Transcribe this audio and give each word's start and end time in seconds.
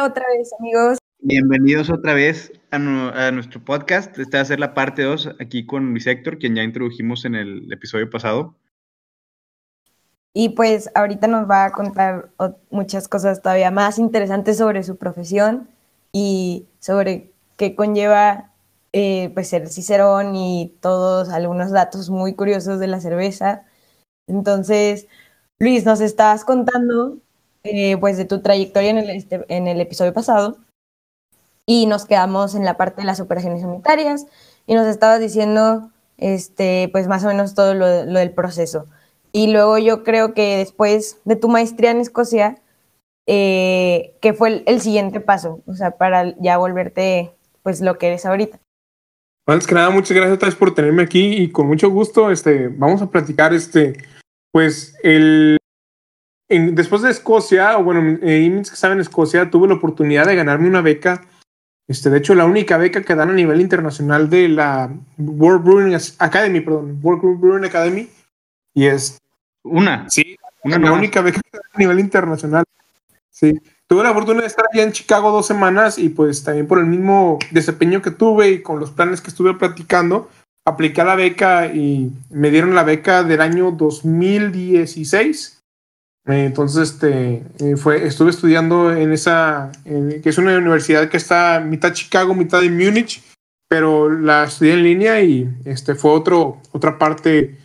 Hola 0.00 0.08
otra 0.08 0.24
vez, 0.34 0.50
amigos. 0.58 0.96
Bienvenidos 1.18 1.90
otra 1.90 2.14
vez 2.14 2.50
a, 2.70 2.78
nuestro 2.78 3.62
podcast. 3.62 4.18
Esta 4.18 4.38
va 4.38 4.42
a 4.42 4.46
ser 4.46 4.58
la 4.58 4.72
parte 4.72 5.02
2 5.02 5.36
aquí 5.38 5.66
con 5.66 5.90
Luis 5.90 6.06
Héctor, 6.06 6.38
quien 6.38 6.56
ya 6.56 6.62
introdujimos 6.62 7.26
en 7.26 7.34
el 7.34 7.70
episodio 7.70 8.08
pasado. 8.08 8.54
Y 10.32 10.50
pues 10.50 10.90
ahorita 10.94 11.26
nos 11.26 11.50
va 11.50 11.66
a 11.66 11.72
contar 11.72 12.30
muchas 12.70 13.08
cosas 13.08 13.42
todavía 13.42 13.70
más 13.70 13.98
interesantes 13.98 14.56
sobre 14.56 14.84
su 14.84 14.96
profesión 14.96 15.68
y 16.12 16.64
sobre 16.78 17.32
qué 17.58 17.74
conlleva 17.74 18.52
eh, 18.94 19.30
pues 19.34 19.48
ser 19.50 19.68
cicerón 19.68 20.34
y 20.34 20.78
todos 20.80 21.28
algunos 21.28 21.72
datos 21.72 22.08
muy 22.08 22.34
curiosos 22.34 22.80
de 22.80 22.86
la 22.86 23.00
cerveza. 23.00 23.66
Entonces, 24.26 25.08
Luis, 25.58 25.84
nos 25.84 26.00
estabas 26.00 26.46
contando 26.46 27.18
eh, 27.64 27.96
pues 27.98 28.16
de 28.16 28.24
tu 28.24 28.40
trayectoria 28.40 28.90
en 28.90 28.98
el, 28.98 29.10
este, 29.10 29.44
en 29.48 29.68
el 29.68 29.80
episodio 29.80 30.12
pasado 30.12 30.56
y 31.66 31.86
nos 31.86 32.04
quedamos 32.04 32.54
en 32.54 32.64
la 32.64 32.76
parte 32.76 33.02
de 33.02 33.06
las 33.06 33.20
operaciones 33.20 33.62
unitarias 33.62 34.26
y 34.66 34.74
nos 34.74 34.86
estabas 34.86 35.20
diciendo 35.20 35.90
este, 36.16 36.88
pues 36.90 37.06
más 37.06 37.24
o 37.24 37.28
menos 37.28 37.54
todo 37.54 37.74
lo, 37.74 37.86
del 37.86 38.32
proceso. 38.32 38.86
Y 39.32 39.52
luego 39.52 39.78
yo 39.78 40.02
creo 40.02 40.34
que 40.34 40.56
después 40.56 41.18
de 41.24 41.36
tu 41.36 41.48
maestría 41.48 41.92
en 41.92 42.00
Escocia, 42.00 42.58
eh, 43.26 44.14
que 44.20 44.32
fue 44.32 44.64
el, 44.66 44.80
siguiente 44.80 45.20
paso, 45.20 45.60
o 45.66 45.74
sea, 45.74 45.92
para 45.92 46.36
ya 46.38 46.58
volverte 46.58 47.32
pues 47.62 47.80
lo 47.80 47.98
que 47.98 48.08
eres 48.08 48.26
ahorita. 48.26 48.58
Antes 49.46 49.66
que 49.66 49.74
nada, 49.74 49.90
muchas 49.90 50.16
gracias 50.16 50.36
otra 50.36 50.48
vez 50.48 50.56
por 50.56 50.74
tenerme 50.74 51.02
aquí 51.02 51.34
y 51.34 51.50
con 51.50 51.66
mucho 51.66 51.90
gusto 51.90 52.30
este, 52.30 52.68
vamos 52.68 53.02
a 53.02 53.10
platicar 53.10 53.54
este, 53.54 53.96
pues 54.52 54.96
el, 55.02 55.58
después 56.58 57.02
de 57.02 57.10
Escocia, 57.10 57.78
o 57.78 57.84
bueno, 57.84 58.18
eh, 58.22 58.62
que 58.64 58.74
estaba 58.74 58.94
en 58.94 59.00
Escocia, 59.00 59.50
tuve 59.50 59.68
la 59.68 59.74
oportunidad 59.74 60.26
de 60.26 60.36
ganarme 60.36 60.68
una 60.68 60.80
beca 60.80 61.22
este, 61.90 62.08
de 62.08 62.18
hecho, 62.18 62.36
la 62.36 62.44
única 62.44 62.76
beca 62.76 63.02
que 63.02 63.16
dan 63.16 63.30
a 63.30 63.32
nivel 63.32 63.60
internacional 63.60 64.30
de 64.30 64.48
la 64.48 64.94
World 65.18 65.64
Brewing 65.64 65.98
Academy, 66.20 66.60
perdón, 66.60 67.00
World 67.02 67.40
Brewing 67.40 67.64
Academy, 67.64 68.08
y 68.72 68.86
es... 68.86 69.18
Una. 69.64 70.08
Sí, 70.08 70.36
una 70.62 70.78
la 70.78 70.92
única 70.92 71.20
beca 71.20 71.40
que 71.40 71.50
dan 71.58 71.62
a 71.74 71.78
nivel 71.78 71.98
internacional. 71.98 72.62
Sí. 73.28 73.60
Tuve 73.88 74.04
la 74.04 74.14
fortuna 74.14 74.42
de 74.42 74.46
estar 74.46 74.66
allá 74.72 74.84
en 74.84 74.92
Chicago 74.92 75.32
dos 75.32 75.48
semanas 75.48 75.98
y 75.98 76.10
pues 76.10 76.44
también 76.44 76.68
por 76.68 76.78
el 76.78 76.86
mismo 76.86 77.40
desempeño 77.50 78.00
que 78.00 78.12
tuve 78.12 78.50
y 78.50 78.62
con 78.62 78.78
los 78.78 78.92
planes 78.92 79.20
que 79.20 79.30
estuve 79.30 79.54
practicando, 79.54 80.30
apliqué 80.64 81.02
la 81.02 81.16
beca 81.16 81.66
y 81.66 82.12
me 82.30 82.52
dieron 82.52 82.76
la 82.76 82.84
beca 82.84 83.24
del 83.24 83.40
año 83.40 83.72
2016 83.72 85.56
eh, 85.56 85.59
entonces, 86.32 86.90
este, 86.90 87.44
eh, 87.60 87.76
fue, 87.76 88.06
estuve 88.06 88.30
estudiando 88.30 88.92
en 88.92 89.12
esa, 89.12 89.72
que 89.84 90.28
es 90.28 90.38
una 90.38 90.56
universidad 90.56 91.08
que 91.08 91.16
está 91.16 91.60
mitad 91.60 91.92
Chicago, 91.92 92.34
mitad 92.34 92.60
de 92.60 92.70
Múnich, 92.70 93.22
pero 93.68 94.10
la 94.10 94.44
estudié 94.44 94.74
en 94.74 94.82
línea 94.82 95.22
y 95.22 95.48
este, 95.64 95.94
fue 95.94 96.10
otro, 96.10 96.60
otra 96.72 96.98
parte 96.98 97.56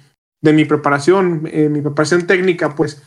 de 0.42 0.54
mi 0.54 0.64
preparación, 0.66 1.50
eh, 1.52 1.68
mi 1.70 1.82
preparación 1.82 2.28
técnica, 2.28 2.76
pues, 2.76 3.02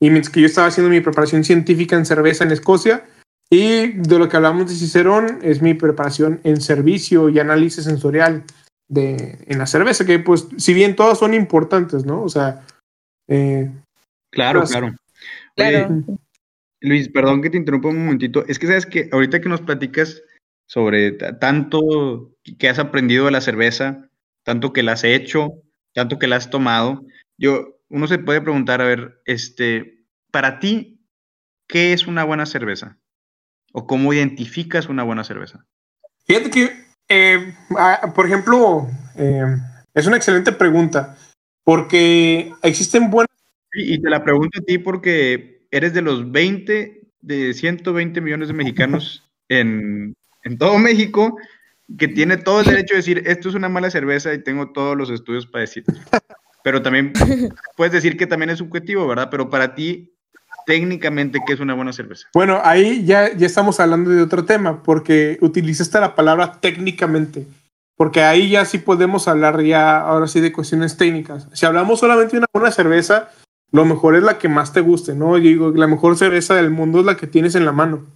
y 0.00 0.10
mientras 0.10 0.32
que 0.32 0.40
yo 0.40 0.46
estaba 0.46 0.68
haciendo 0.68 0.90
mi 0.90 1.00
preparación 1.00 1.44
científica 1.44 1.96
en 1.96 2.06
cerveza 2.06 2.44
en 2.44 2.52
Escocia, 2.52 3.04
y 3.50 3.88
de 3.92 4.18
lo 4.18 4.28
que 4.28 4.36
hablamos 4.36 4.68
de 4.68 4.74
Cicerón 4.74 5.40
es 5.42 5.60
mi 5.60 5.74
preparación 5.74 6.40
en 6.44 6.60
servicio 6.60 7.28
y 7.28 7.38
análisis 7.38 7.84
sensorial 7.84 8.44
de, 8.88 9.38
en 9.46 9.58
la 9.58 9.66
cerveza, 9.66 10.06
que 10.06 10.18
pues, 10.18 10.46
si 10.56 10.72
bien 10.72 10.96
todas 10.96 11.18
son 11.18 11.34
importantes, 11.34 12.06
¿no? 12.06 12.22
O 12.22 12.28
sea, 12.28 12.64
Claro, 14.34 14.64
claro. 14.64 14.94
Luis, 16.80 17.08
perdón 17.08 17.42
que 17.42 17.50
te 17.50 17.56
interrumpa 17.56 17.88
un 17.88 18.04
momentito. 18.04 18.44
Es 18.46 18.58
que 18.58 18.66
sabes 18.66 18.86
que 18.86 19.08
ahorita 19.12 19.40
que 19.40 19.48
nos 19.48 19.62
platicas 19.62 20.22
sobre 20.66 21.12
tanto 21.12 22.32
que 22.58 22.68
has 22.68 22.78
aprendido 22.78 23.26
de 23.26 23.30
la 23.30 23.40
cerveza, 23.40 24.08
tanto 24.42 24.72
que 24.72 24.82
la 24.82 24.92
has 24.92 25.04
hecho, 25.04 25.52
tanto 25.94 26.18
que 26.18 26.26
la 26.26 26.36
has 26.36 26.50
tomado, 26.50 27.04
yo, 27.38 27.78
uno 27.88 28.06
se 28.06 28.18
puede 28.18 28.40
preguntar, 28.40 28.80
a 28.80 28.86
ver, 28.86 29.20
este, 29.24 30.04
para 30.30 30.58
ti, 30.58 31.00
¿qué 31.68 31.92
es 31.92 32.06
una 32.06 32.24
buena 32.24 32.46
cerveza? 32.46 32.98
¿O 33.72 33.86
cómo 33.86 34.12
identificas 34.12 34.88
una 34.88 35.02
buena 35.02 35.24
cerveza? 35.24 35.66
Fíjate 36.26 36.50
que, 36.50 36.86
eh, 37.08 37.54
por 38.14 38.26
ejemplo, 38.26 38.88
eh, 39.16 39.56
es 39.94 40.06
una 40.06 40.16
excelente 40.16 40.52
pregunta, 40.52 41.16
porque 41.64 42.52
existen 42.62 43.10
buenas 43.10 43.33
y 43.74 44.00
te 44.00 44.10
la 44.10 44.24
pregunto 44.24 44.60
a 44.60 44.64
ti 44.64 44.78
porque 44.78 45.66
eres 45.70 45.92
de 45.92 46.02
los 46.02 46.30
20, 46.30 47.02
de 47.20 47.54
120 47.54 48.20
millones 48.20 48.48
de 48.48 48.54
mexicanos 48.54 49.28
en, 49.48 50.14
todo 50.58 50.78
México 50.78 51.36
que 51.98 52.08
tiene 52.08 52.36
todo 52.36 52.60
el 52.60 52.66
derecho 52.66 52.94
de 52.94 52.98
decir, 52.98 53.22
esto 53.26 53.48
es 53.48 53.54
una 53.54 53.68
mala 53.68 53.90
cerveza 53.90 54.32
y 54.32 54.42
tengo 54.42 54.72
todos 54.72 54.96
los 54.96 55.10
estudios 55.10 55.46
para 55.46 55.62
decir. 55.62 55.84
Pero 56.62 56.80
también 56.80 57.12
puedes 57.76 57.92
decir 57.92 58.16
que 58.16 58.26
también 58.26 58.50
es 58.50 58.58
subjetivo, 58.58 59.06
¿verdad? 59.06 59.28
Pero 59.30 59.50
para 59.50 59.74
ti, 59.74 60.14
técnicamente, 60.64 61.40
¿qué 61.46 61.52
es 61.52 61.60
una 61.60 61.74
buena 61.74 61.92
cerveza? 61.92 62.28
Bueno, 62.32 62.60
ahí 62.62 63.04
ya, 63.04 63.34
ya 63.36 63.46
estamos 63.46 63.80
hablando 63.80 64.10
de 64.10 64.22
otro 64.22 64.44
tema, 64.44 64.82
porque 64.82 65.38
utilizaste 65.40 66.00
la 66.00 66.14
palabra 66.14 66.60
técnicamente, 66.60 67.46
porque 67.96 68.22
ahí 68.22 68.50
ya 68.50 68.64
sí 68.64 68.78
podemos 68.78 69.28
hablar 69.28 69.62
ya, 69.62 69.98
ahora 69.98 70.26
sí, 70.26 70.40
de 70.40 70.52
cuestiones 70.52 70.96
técnicas. 70.96 71.48
Si 71.52 71.66
hablamos 71.66 72.00
solamente 72.00 72.32
de 72.32 72.38
una 72.38 72.46
buena 72.52 72.70
cerveza, 72.70 73.30
lo 73.74 73.84
mejor 73.84 74.14
es 74.14 74.22
la 74.22 74.38
que 74.38 74.48
más 74.48 74.72
te 74.72 74.80
guste, 74.80 75.16
¿no? 75.16 75.36
Yo 75.36 75.48
digo, 75.48 75.70
la 75.72 75.88
mejor 75.88 76.16
cerveza 76.16 76.54
del 76.54 76.70
mundo 76.70 77.00
es 77.00 77.06
la 77.06 77.16
que 77.16 77.26
tienes 77.26 77.56
en 77.56 77.64
la 77.64 77.72
mano, 77.72 78.06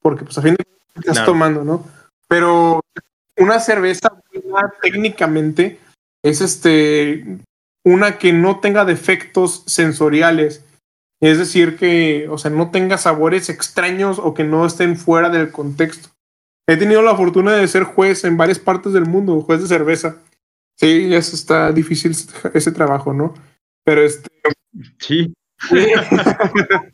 porque 0.00 0.24
pues 0.24 0.38
a 0.38 0.42
fin 0.42 0.54
de 0.54 0.64
cuentas 0.64 1.10
estás 1.10 1.26
tomando, 1.26 1.64
¿no? 1.64 1.84
Pero 2.28 2.80
una 3.36 3.60
cerveza 3.60 4.08
buena 4.32 4.72
técnicamente 4.80 5.78
es 6.24 6.40
este 6.40 7.26
una 7.84 8.16
que 8.16 8.32
no 8.32 8.60
tenga 8.60 8.86
defectos 8.86 9.64
sensoriales, 9.66 10.64
es 11.20 11.36
decir, 11.36 11.76
que, 11.76 12.26
o 12.30 12.38
sea, 12.38 12.50
no 12.50 12.70
tenga 12.70 12.96
sabores 12.96 13.50
extraños 13.50 14.18
o 14.18 14.32
que 14.32 14.44
no 14.44 14.64
estén 14.64 14.96
fuera 14.96 15.28
del 15.28 15.52
contexto. 15.52 16.08
He 16.66 16.78
tenido 16.78 17.02
la 17.02 17.14
fortuna 17.14 17.52
de 17.52 17.68
ser 17.68 17.82
juez 17.82 18.24
en 18.24 18.38
varias 18.38 18.58
partes 18.58 18.94
del 18.94 19.04
mundo, 19.04 19.42
juez 19.42 19.60
de 19.60 19.68
cerveza. 19.68 20.16
Sí, 20.78 21.12
eso 21.12 21.36
está 21.36 21.70
difícil 21.70 22.16
ese 22.54 22.72
trabajo, 22.72 23.12
¿no? 23.12 23.34
Pero 23.84 24.00
este. 24.00 24.30
Sí. 24.98 25.32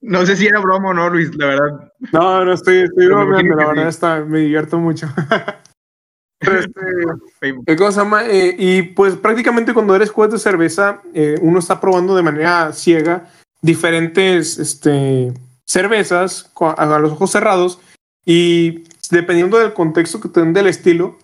no 0.00 0.26
sé 0.26 0.36
si 0.36 0.46
era 0.46 0.60
broma 0.60 0.90
o 0.90 0.94
no, 0.94 1.10
Luis, 1.10 1.34
la 1.36 1.46
verdad. 1.46 1.92
No, 2.12 2.44
no 2.44 2.52
estoy, 2.52 2.78
estoy 2.78 3.06
bromeando, 3.06 3.56
la 3.56 3.66
verdad 3.68 3.88
está, 3.88 4.24
me 4.24 4.40
divierto 4.40 4.78
mucho. 4.78 5.08
este, 6.40 7.76
cosa 7.76 8.04
más, 8.04 8.26
eh, 8.28 8.54
y 8.58 8.82
pues 8.82 9.16
prácticamente 9.16 9.74
cuando 9.74 9.94
eres 9.94 10.10
juez 10.10 10.30
de 10.30 10.38
cerveza, 10.38 11.02
eh, 11.14 11.36
uno 11.40 11.58
está 11.58 11.80
probando 11.80 12.14
de 12.16 12.22
manera 12.22 12.72
ciega 12.72 13.28
diferentes 13.60 14.58
este, 14.58 15.32
cervezas 15.64 16.52
a 16.60 16.98
los 16.98 17.12
ojos 17.12 17.30
cerrados 17.30 17.80
y 18.24 18.84
dependiendo 19.10 19.58
del 19.58 19.72
contexto 19.72 20.20
que 20.20 20.28
te 20.28 20.40
den 20.40 20.52
del 20.52 20.66
estilo, 20.66 21.18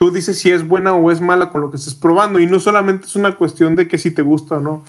tú 0.00 0.10
dices 0.10 0.38
si 0.38 0.50
es 0.50 0.66
buena 0.66 0.94
o 0.94 1.10
es 1.10 1.20
mala 1.20 1.50
con 1.50 1.60
lo 1.60 1.70
que 1.70 1.76
estés 1.76 1.94
probando. 1.94 2.40
Y 2.40 2.46
no 2.46 2.58
solamente 2.58 3.06
es 3.06 3.16
una 3.16 3.36
cuestión 3.36 3.76
de 3.76 3.86
que 3.86 3.98
si 3.98 4.10
te 4.10 4.22
gusta 4.22 4.56
o 4.56 4.60
no. 4.60 4.84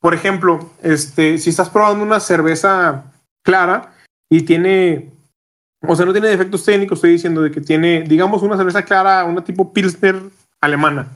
Por 0.00 0.14
ejemplo, 0.14 0.70
este, 0.82 1.38
si 1.38 1.50
estás 1.50 1.68
probando 1.68 2.02
una 2.02 2.20
cerveza 2.20 3.12
clara 3.44 3.94
y 4.30 4.42
tiene, 4.42 5.12
o 5.86 5.94
sea, 5.94 6.06
no 6.06 6.12
tiene 6.12 6.28
defectos 6.28 6.64
técnicos, 6.64 6.98
estoy 6.98 7.12
diciendo 7.12 7.42
de 7.42 7.50
que 7.50 7.60
tiene, 7.60 8.02
digamos, 8.02 8.42
una 8.42 8.56
cerveza 8.56 8.84
clara, 8.84 9.24
una 9.24 9.44
tipo 9.44 9.72
Pilsner 9.72 10.22
alemana. 10.60 11.08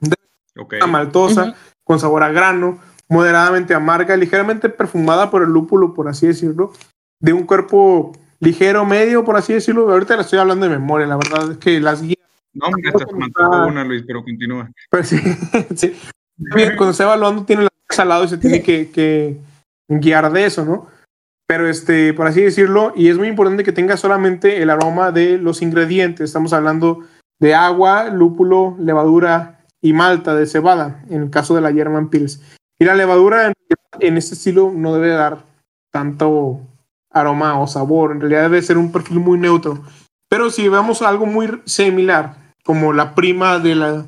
Una 0.00 0.86
maltosa, 0.86 1.54
con 1.84 2.00
sabor 2.00 2.22
a 2.22 2.30
grano, 2.30 2.78
moderadamente 3.08 3.74
amarga, 3.74 4.16
ligeramente 4.16 4.70
perfumada 4.70 5.30
por 5.30 5.42
el 5.42 5.50
lúpulo, 5.50 5.92
por 5.92 6.08
así 6.08 6.26
decirlo, 6.26 6.72
de 7.20 7.34
un 7.34 7.44
cuerpo 7.44 8.12
ligero, 8.40 8.84
medio, 8.84 9.24
por 9.24 9.36
así 9.36 9.52
decirlo. 9.52 9.90
Ahorita 9.90 10.16
le 10.16 10.22
estoy 10.22 10.38
hablando 10.38 10.66
de 10.66 10.72
memoria, 10.72 11.06
la 11.06 11.16
verdad 11.16 11.52
es 11.52 11.58
que 11.58 11.80
las 11.80 12.02
guías. 12.02 12.16
No, 12.52 12.70
me 12.70 12.88
estás 12.88 13.04
contando 13.04 13.66
una, 13.66 13.84
Luis, 13.84 14.04
pero 14.06 14.22
continúa. 14.24 14.70
Pues 14.90 15.08
sí, 15.08 15.18
sí. 15.74 15.94
Cuando 16.76 16.90
está 16.90 17.04
evaluando, 17.04 17.44
tiene 17.44 17.64
la 17.64 17.68
al 17.98 18.08
lado 18.08 18.24
y 18.24 18.28
se 18.28 18.38
tiene 18.38 18.62
que, 18.62 18.90
que, 18.90 19.38
guiar 19.88 20.30
de 20.32 20.44
eso, 20.44 20.64
¿no? 20.64 20.88
Pero, 21.46 21.68
este, 21.68 22.12
por 22.12 22.26
así 22.26 22.42
decirlo, 22.42 22.92
y 22.96 23.08
es 23.08 23.16
muy 23.16 23.28
importante 23.28 23.62
que 23.62 23.72
tenga 23.72 23.96
solamente 23.96 24.60
el 24.60 24.70
aroma 24.70 25.12
de 25.12 25.38
los 25.38 25.62
ingredientes. 25.62 26.24
Estamos 26.24 26.52
hablando 26.52 27.04
de 27.38 27.54
agua, 27.54 28.08
lúpulo, 28.08 28.76
levadura 28.80 29.64
y 29.80 29.92
malta 29.92 30.34
de 30.34 30.46
cebada, 30.46 31.04
en 31.08 31.22
el 31.22 31.30
caso 31.30 31.54
de 31.54 31.60
la 31.60 31.72
German 31.72 32.10
Pils. 32.10 32.42
Y 32.78 32.84
la 32.84 32.94
levadura 32.94 33.46
en, 33.46 33.52
en 34.00 34.16
este 34.16 34.34
estilo 34.34 34.72
no 34.74 34.94
debe 34.94 35.10
dar 35.10 35.44
tanto 35.92 36.60
aroma 37.16 37.58
o 37.58 37.66
sabor. 37.66 38.12
En 38.12 38.20
realidad 38.20 38.42
debe 38.42 38.62
ser 38.62 38.78
un 38.78 38.92
perfil 38.92 39.20
muy 39.20 39.38
neutro. 39.38 39.82
Pero 40.28 40.50
si 40.50 40.68
vemos 40.68 41.02
algo 41.02 41.26
muy 41.26 41.62
similar, 41.64 42.36
como 42.64 42.92
la 42.92 43.14
prima 43.14 43.58
de 43.58 43.74
la 43.74 44.06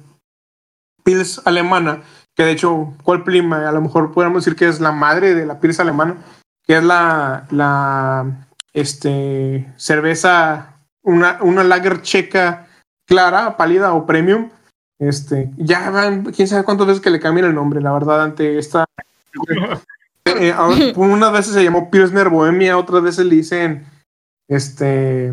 Pils 1.05 1.41
alemana, 1.45 2.03
que 2.35 2.45
de 2.45 2.53
hecho, 2.53 2.95
¿cuál 3.03 3.25
prima? 3.25 3.69
A 3.69 3.73
lo 3.73 3.81
mejor 3.81 4.13
podríamos 4.13 4.45
decir 4.45 4.57
que 4.57 4.69
es 4.69 4.81
la 4.81 4.93
madre 4.93 5.35
de 5.35 5.47
la 5.47 5.61
Pils 5.61 5.81
alemana, 5.81 6.17
que 6.65 6.77
es 6.77 6.85
la, 6.85 7.47
la 7.51 8.49
este, 8.75 9.73
cerveza, 9.77 10.77
una, 11.03 11.39
una 11.41 11.65
lager 11.65 12.03
checa 12.03 12.67
clara, 13.07 13.57
pálida 13.57 13.95
o 13.95 14.07
premium. 14.07 14.51
Este, 14.99 15.51
ya 15.57 15.91
van, 15.91 16.25
quién 16.25 16.49
sabe 16.49 16.65
cuántas 16.65 16.89
veces 16.89 17.03
que 17.03 17.11
le 17.11 17.21
cambian 17.21 17.47
el 17.47 17.55
nombre, 17.55 17.81
la 17.81 17.93
verdad, 17.93 18.23
ante 18.23 18.59
esta. 18.59 18.85
Eh, 20.29 20.49
eh, 20.49 20.93
unas 20.97 21.33
veces 21.33 21.55
se 21.55 21.65
llamó 21.65 21.91
Pilsner 21.91 22.29
Bohemia, 22.29 22.79
otras 22.79 23.03
veces 23.03 23.27
le 23.27 23.37
dicen 23.37 23.87
este 24.49 25.33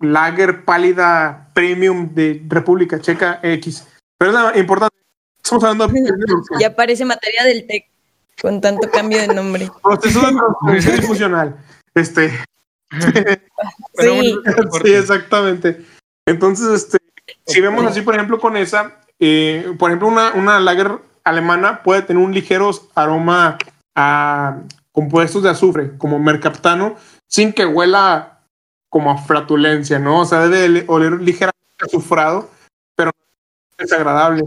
Lager 0.00 0.64
pálida 0.64 1.50
premium 1.54 2.14
de 2.14 2.42
República 2.48 3.00
Checa 3.00 3.40
X. 3.42 3.86
Pero 4.18 4.50
es 4.50 4.56
importante. 4.56 4.96
Estamos 5.42 5.64
hablando 5.64 5.88
de... 5.88 6.02
Ya 6.60 6.74
parece 6.76 7.04
materia 7.04 7.44
del 7.44 7.66
TEC 7.66 7.86
con 8.40 8.60
tanto 8.60 8.90
cambio 8.90 9.20
de 9.20 9.28
nombre. 9.28 9.70
Proceso 9.82 10.20
de 10.20 10.32
transformación 10.32 11.02
funcional. 11.02 11.56
Este. 11.94 12.30
sí. 13.98 14.38
sí, 14.84 14.94
exactamente. 14.94 15.84
Entonces, 16.26 16.68
este, 16.68 16.98
si 17.46 17.60
vemos 17.60 17.84
así, 17.84 18.02
por 18.02 18.14
ejemplo, 18.14 18.38
con 18.38 18.56
esa, 18.56 19.00
eh, 19.18 19.74
por 19.78 19.90
ejemplo, 19.90 20.08
una, 20.08 20.32
una 20.32 20.60
lager 20.60 20.98
alemana 21.24 21.82
puede 21.82 22.02
tener 22.02 22.22
un 22.22 22.34
ligero 22.34 22.70
aroma 22.94 23.58
a 23.94 24.60
compuestos 24.92 25.42
de 25.42 25.50
azufre, 25.50 25.96
como 25.98 26.18
mercaptano, 26.18 26.96
sin 27.26 27.52
que 27.52 27.66
huela 27.66 28.40
como 28.88 29.10
a 29.10 29.18
flatulencia, 29.18 29.98
¿no? 29.98 30.20
O 30.20 30.24
sea, 30.26 30.48
debe 30.48 30.84
oler 30.86 31.12
ligeramente 31.20 31.84
azufrado, 31.84 32.50
pero 32.94 33.10
es 33.78 33.92
agradable. 33.92 34.44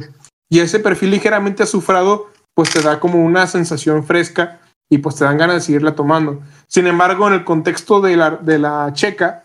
Y 0.49 0.59
ese 0.59 0.79
perfil 0.79 1.11
ligeramente 1.11 1.63
azufrado, 1.63 2.29
pues 2.53 2.69
te 2.69 2.81
da 2.81 2.99
como 2.99 3.23
una 3.23 3.47
sensación 3.47 4.05
fresca 4.05 4.59
y 4.89 4.99
pues 4.99 5.15
te 5.15 5.25
dan 5.25 5.37
ganas 5.37 5.55
de 5.55 5.61
seguirla 5.61 5.95
tomando. 5.95 6.41
Sin 6.67 6.85
embargo, 6.87 7.27
en 7.27 7.33
el 7.33 7.43
contexto 7.43 8.01
de 8.01 8.15
la, 8.17 8.31
de 8.31 8.59
la 8.59 8.91
checa, 8.93 9.43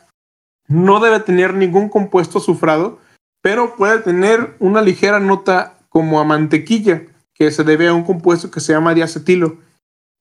no 0.69 1.01
debe 1.01 1.21
tener 1.21 1.55
ningún 1.55 1.89
compuesto 1.89 2.39
azufrado, 2.39 2.99
pero 3.43 3.77
puede 3.77 4.01
tener 4.01 4.55
una 4.59 4.83
ligera 4.83 5.19
nota 5.19 5.79
como 5.89 6.21
a 6.21 6.25
mantequilla, 6.25 7.03
que 7.35 7.51
se 7.51 7.65
debe 7.65 7.89
a 7.89 7.95
un 7.95 8.05
compuesto 8.05 8.51
que 8.51 8.61
se 8.61 8.73
llama 8.73 8.95
diacetilo. 8.95 9.57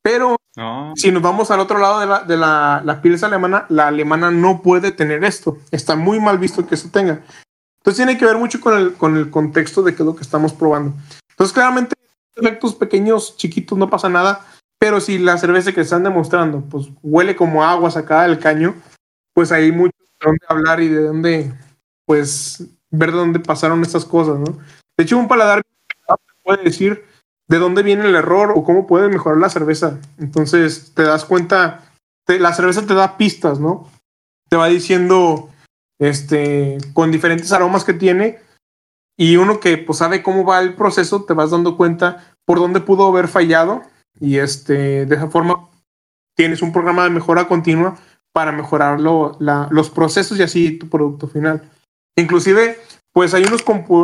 Pero 0.02 0.38
ah. 0.58 0.94
si 0.96 1.12
nos 1.12 1.22
vamos 1.22 1.52
al 1.52 1.60
otro 1.60 1.80
lado 1.80 2.00
de 2.00 2.06
la, 2.08 2.24
de 2.24 2.38
la, 2.38 2.82
la 2.84 3.02
alemana, 3.28 3.66
la 3.70 3.88
alemana 3.88 4.32
no 4.32 4.62
puede 4.62 4.92
tener 4.92 5.24
esto. 5.24 5.58
Está 5.72 5.96
muy 5.96 6.20
mal 6.20 6.38
visto 6.38 6.66
que 6.66 6.76
eso 6.76 6.90
tenga. 6.92 7.22
Entonces 7.80 7.98
tiene 7.98 8.18
que 8.18 8.26
ver 8.26 8.38
mucho 8.38 8.60
con 8.60 8.78
el, 8.78 8.94
con 8.94 9.18
el 9.18 9.30
contexto 9.30 9.84
de 9.84 9.96
qué 9.96 10.04
es 10.04 10.06
lo 10.06 10.16
que 10.16 10.24
estamos 10.24 10.54
probando. 10.54 10.94
Entonces 11.32 11.54
claramente 11.54 11.96
efectos 12.36 12.76
pequeños, 12.76 13.36
chiquitos, 13.38 13.78
no 13.78 13.90
pasa 13.90 14.10
nada. 14.10 14.46
Pero 14.80 15.02
si 15.02 15.18
la 15.18 15.38
cerveza 15.38 15.74
que 15.74 15.82
están 15.82 16.04
demostrando, 16.04 16.62
pues 16.62 16.88
huele 17.04 17.36
como 17.36 17.64
agua 17.64 17.92
sacada 17.92 18.24
del 18.24 18.40
caño, 18.40 18.76
pues 19.34 19.52
hay 19.52 19.72
mucho 19.72 19.96
de 20.00 20.26
dónde 20.26 20.46
hablar 20.48 20.80
y 20.80 20.88
de 20.88 21.04
dónde, 21.04 21.54
pues, 22.06 22.64
ver 22.90 23.12
de 23.12 23.18
dónde 23.18 23.40
pasaron 23.40 23.82
estas 23.82 24.06
cosas, 24.06 24.40
¿no? 24.40 24.58
De 24.98 25.04
hecho, 25.04 25.18
un 25.18 25.28
paladar 25.28 25.62
puede 26.44 26.64
decir 26.64 27.06
de 27.50 27.58
dónde 27.58 27.84
viene 27.84 28.06
el 28.06 28.16
error 28.16 28.54
o 28.56 28.64
cómo 28.64 28.88
puede 28.88 29.10
mejorar 29.10 29.40
la 29.40 29.50
cerveza. 29.50 30.00
Entonces 30.20 30.94
te 30.94 31.04
das 31.04 31.26
cuenta, 31.26 31.92
la 32.28 32.54
cerveza 32.54 32.86
te 32.86 32.94
da 32.94 33.18
pistas, 33.18 33.60
¿no? 33.60 33.90
Te 34.50 34.56
va 34.56 34.68
diciendo, 34.68 35.50
este, 36.00 36.78
con 36.94 37.12
diferentes 37.12 37.52
aromas 37.52 37.84
que 37.84 37.94
tiene 37.94 38.40
y 39.18 39.36
uno 39.36 39.60
que 39.60 39.78
pues 39.78 39.98
sabe 39.98 40.24
cómo 40.24 40.46
va 40.46 40.62
el 40.62 40.76
proceso, 40.76 41.26
te 41.26 41.34
vas 41.34 41.52
dando 41.52 41.76
cuenta 41.76 42.34
por 42.46 42.60
dónde 42.60 42.80
pudo 42.80 43.08
haber 43.08 43.28
fallado 43.28 43.82
y 44.20 44.38
este, 44.38 45.06
de 45.06 45.16
esa 45.16 45.30
forma 45.30 45.70
tienes 46.38 46.62
un 46.62 46.72
programa 46.72 47.04
de 47.04 47.10
mejora 47.10 47.48
continua 47.48 47.98
para 48.32 48.52
mejorar 48.52 49.00
los 49.00 49.90
procesos 49.90 50.38
y 50.38 50.44
así 50.44 50.78
tu 50.78 50.88
producto 50.88 51.28
final. 51.28 51.70
Inclusive 52.16 52.78
pues 53.14 53.34
hay 53.34 53.44
unos, 53.44 53.64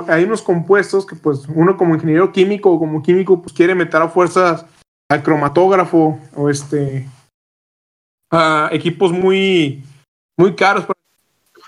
hay 0.10 0.24
unos 0.24 0.42
compuestos 0.42 1.06
que 1.06 1.16
pues 1.16 1.44
uno 1.48 1.78
como 1.78 1.96
ingeniero 1.96 2.32
químico 2.32 2.72
o 2.72 2.80
como 2.80 3.02
químico 3.02 3.42
pues 3.42 3.54
quiere 3.54 3.76
meter 3.76 4.02
a 4.02 4.10
fuerzas 4.10 4.66
al 5.10 5.24
cromatógrafo 5.24 6.20
o 6.36 6.50
este 6.50 7.08
a 8.32 8.70
equipos 8.72 9.12
muy 9.12 9.84
muy 10.38 10.56
caros 10.56 10.86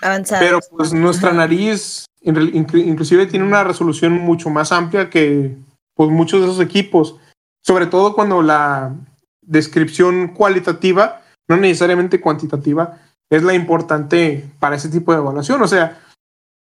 Avanzados. 0.02 0.44
pero 0.44 0.58
pues 0.76 0.92
nuestra 0.92 1.32
nariz 1.32 2.06
inclusive 2.22 3.26
tiene 3.26 3.46
una 3.46 3.64
resolución 3.64 4.12
mucho 4.12 4.50
más 4.50 4.72
amplia 4.72 5.08
que 5.08 5.56
pues 5.94 6.10
muchos 6.10 6.40
de 6.40 6.46
esos 6.48 6.60
equipos 6.60 7.16
sobre 7.64 7.86
todo 7.86 8.14
cuando 8.14 8.42
la 8.42 8.94
descripción 9.42 10.28
cualitativa 10.28 11.22
no 11.48 11.56
necesariamente 11.56 12.20
cuantitativa 12.20 12.98
es 13.30 13.42
la 13.42 13.54
importante 13.54 14.50
para 14.58 14.76
ese 14.76 14.88
tipo 14.88 15.12
de 15.12 15.18
evaluación 15.18 15.62
o 15.62 15.68
sea 15.68 15.98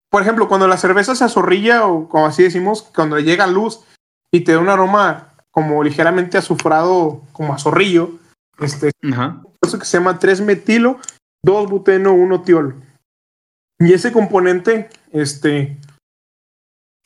por 0.10 0.22
ejemplo, 0.22 0.48
cuando 0.48 0.68
la 0.68 0.78
cerveza 0.78 1.16
se 1.16 1.24
azorrilla, 1.24 1.86
o 1.86 2.08
como 2.08 2.26
así 2.26 2.44
decimos, 2.44 2.84
cuando 2.96 3.18
le 3.18 3.24
llega 3.24 3.48
luz 3.48 3.82
y 4.32 4.42
te 4.42 4.54
da 4.54 4.60
un 4.60 4.70
aroma 4.70 5.34
como 5.52 5.84
ligeramente 5.84 6.38
azufrado, 6.38 7.22
como 7.34 7.54
a 7.54 7.58
zorrillo, 7.58 8.12
este, 8.60 8.92
eso 9.62 9.80
que 9.80 9.86
se 9.86 9.98
llama 9.98 10.20
3-metilo, 10.20 11.00
2-buteno, 11.46 12.14
1-tiol. 12.14 12.76
Y 13.80 13.94
ese 13.94 14.12
componente, 14.12 14.90
este, 15.12 15.78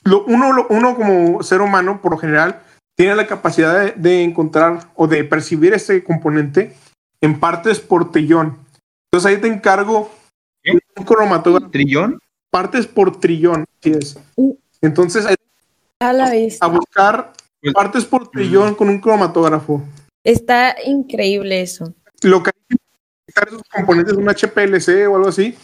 lo, 0.03 0.23
uno, 0.25 0.67
uno 0.69 0.95
como 0.95 1.43
ser 1.43 1.61
humano, 1.61 2.01
por 2.01 2.11
lo 2.11 2.17
general, 2.17 2.61
tiene 2.95 3.15
la 3.15 3.27
capacidad 3.27 3.95
de, 3.95 4.23
encontrar 4.23 4.91
o 4.95 5.07
de 5.07 5.23
percibir 5.23 5.73
ese 5.73 6.03
componente 6.03 6.75
en 7.19 7.39
partes 7.39 7.79
por 7.79 8.11
trillón. 8.11 8.57
Entonces 9.11 9.29
ahí 9.29 9.41
te 9.41 9.47
encargo 9.47 10.11
un 10.95 11.05
cromatógrafo. 11.05 11.71
¿Trillón? 11.71 12.19
Partes 12.51 12.85
por 12.85 13.19
trillón, 13.19 13.65
así 13.79 13.91
es. 13.91 14.17
Entonces, 14.81 15.25
a, 15.99 16.13
la 16.13 16.29
vez. 16.29 16.57
a 16.61 16.67
buscar 16.67 17.33
pues, 17.61 17.73
partes 17.73 18.05
por 18.05 18.29
trillón 18.29 18.75
con 18.75 18.89
un 18.89 18.99
cromatógrafo. 18.99 19.81
Está 20.23 20.75
increíble 20.85 21.61
eso. 21.61 21.93
Lo 22.21 22.43
que 22.43 22.51
hay 22.51 22.77
que 22.77 23.43
esos 23.47 23.63
componentes 23.73 24.15
de 24.15 24.21
un 24.21 24.29
HPLC 24.29 25.09
o 25.09 25.15
algo 25.15 25.29
así 25.29 25.55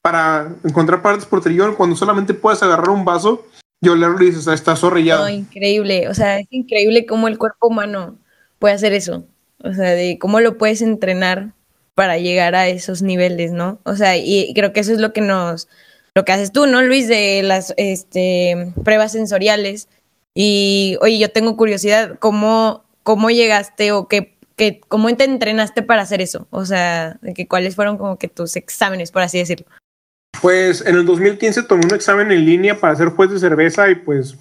para 0.00 0.54
encontrar 0.64 1.02
partes 1.02 1.26
por 1.26 1.42
trillón 1.42 1.74
cuando 1.74 1.96
solamente 1.96 2.32
puedes 2.32 2.62
agarrar 2.62 2.90
un 2.90 3.04
vaso 3.04 3.44
y 3.80 3.88
olerlo 3.88 4.22
y 4.22 4.26
dices, 4.26 4.48
ah, 4.48 4.54
está 4.54 4.76
zorrillado. 4.76 5.24
No, 5.24 5.28
increíble. 5.28 6.08
O 6.08 6.14
sea, 6.14 6.38
es 6.38 6.46
increíble 6.50 7.06
cómo 7.06 7.28
el 7.28 7.38
cuerpo 7.38 7.68
humano 7.68 8.16
puede 8.58 8.74
hacer 8.74 8.92
eso. 8.92 9.24
O 9.62 9.72
sea, 9.72 9.90
de 9.90 10.18
cómo 10.18 10.40
lo 10.40 10.56
puedes 10.56 10.82
entrenar 10.82 11.52
para 11.94 12.18
llegar 12.18 12.54
a 12.54 12.68
esos 12.68 13.02
niveles, 13.02 13.52
¿no? 13.52 13.80
O 13.84 13.96
sea, 13.96 14.16
y 14.16 14.52
creo 14.54 14.72
que 14.72 14.80
eso 14.80 14.92
es 14.92 15.00
lo 15.00 15.12
que 15.12 15.20
nos, 15.20 15.68
lo 16.18 16.24
que 16.24 16.32
haces 16.32 16.50
tú, 16.50 16.66
¿no, 16.66 16.82
Luis? 16.82 17.06
De 17.06 17.44
las 17.44 17.72
este, 17.76 18.72
pruebas 18.82 19.12
sensoriales. 19.12 19.88
Y, 20.34 20.98
oye, 21.00 21.16
yo 21.16 21.30
tengo 21.30 21.56
curiosidad, 21.56 22.18
¿cómo, 22.18 22.82
cómo 23.04 23.30
llegaste 23.30 23.92
o 23.92 24.08
qué, 24.08 24.36
qué, 24.56 24.80
cómo 24.88 25.14
te 25.16 25.22
entrenaste 25.22 25.82
para 25.82 26.02
hacer 26.02 26.20
eso? 26.20 26.48
O 26.50 26.64
sea, 26.64 27.20
que, 27.36 27.46
¿cuáles 27.46 27.76
fueron 27.76 27.98
como 27.98 28.18
que 28.18 28.26
tus 28.26 28.56
exámenes, 28.56 29.12
por 29.12 29.22
así 29.22 29.38
decirlo? 29.38 29.66
Pues 30.42 30.84
en 30.84 30.96
el 30.96 31.06
2015 31.06 31.62
tomé 31.62 31.86
un 31.86 31.94
examen 31.94 32.32
en 32.32 32.44
línea 32.44 32.80
para 32.80 32.96
ser 32.96 33.10
juez 33.10 33.30
de 33.30 33.38
cerveza 33.38 33.88
y 33.88 33.94
pues 33.94 34.36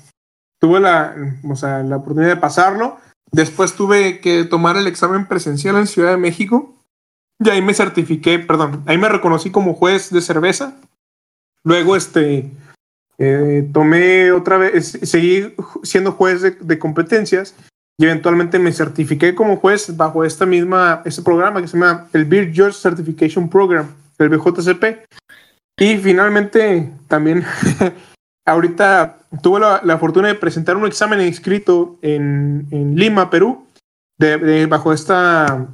tuve 0.59 0.79
la, 0.79 1.15
o 1.47 1.55
sea, 1.55 1.83
la 1.83 1.97
oportunidad 1.97 2.33
de 2.33 2.41
pasarlo. 2.41 2.97
Después 3.31 3.75
tuve 3.75 4.19
que 4.19 4.45
tomar 4.45 4.77
el 4.77 4.87
examen 4.87 5.27
presencial 5.27 5.75
en 5.75 5.85
Ciudad 5.85 6.09
de 6.09 6.17
México 6.17 6.73
y 7.39 7.51
ahí 7.51 7.61
me 7.61 7.75
certifiqué, 7.75 8.39
perdón, 8.39 8.81
ahí 8.87 8.97
me 8.97 9.09
reconocí 9.09 9.51
como 9.51 9.75
juez 9.75 10.09
de 10.09 10.21
cerveza 10.21 10.73
Luego, 11.67 11.97
este, 11.97 12.49
eh, 13.17 13.69
tomé 13.73 14.31
otra 14.31 14.57
vez, 14.57 14.97
seguí 15.03 15.53
siendo 15.83 16.13
juez 16.13 16.41
de, 16.41 16.79
competencias 16.79 17.55
y 17.99 18.05
eventualmente 18.05 18.57
me 18.57 18.71
certifiqué 18.71 19.35
como 19.35 19.57
juez 19.57 19.97
bajo 19.97 20.23
esta 20.23 20.45
misma, 20.45 21.01
este 21.03 21.21
programa 21.23 21.59
que 21.59 21.67
se 21.67 21.77
llama 21.77 22.07
el 22.13 22.23
Beer 22.23 22.53
Judge 22.55 22.75
Certification 22.75 23.49
Program, 23.49 23.93
el 24.17 24.29
BJCP. 24.29 25.05
Y 25.77 25.97
finalmente 25.97 26.89
también, 27.09 27.43
ahorita 28.45 29.17
tuve 29.43 29.59
la, 29.59 29.97
fortuna 29.97 30.29
de 30.29 30.35
presentar 30.35 30.77
un 30.77 30.87
examen 30.87 31.19
inscrito 31.19 31.99
en, 32.01 32.95
Lima, 32.95 33.29
Perú, 33.29 33.67
de, 34.17 34.67
bajo 34.67 34.93
esta 34.93 35.67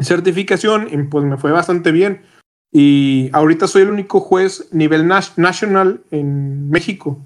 certificación 0.00 0.88
y 0.90 0.96
pues 1.04 1.24
me 1.24 1.36
fue 1.36 1.52
bastante 1.52 1.92
bien. 1.92 2.22
Y 2.72 3.30
ahorita 3.32 3.66
soy 3.66 3.82
el 3.82 3.90
único 3.90 4.20
juez 4.20 4.68
nivel 4.72 5.08
nacional 5.08 6.02
en 6.10 6.70
México 6.70 7.18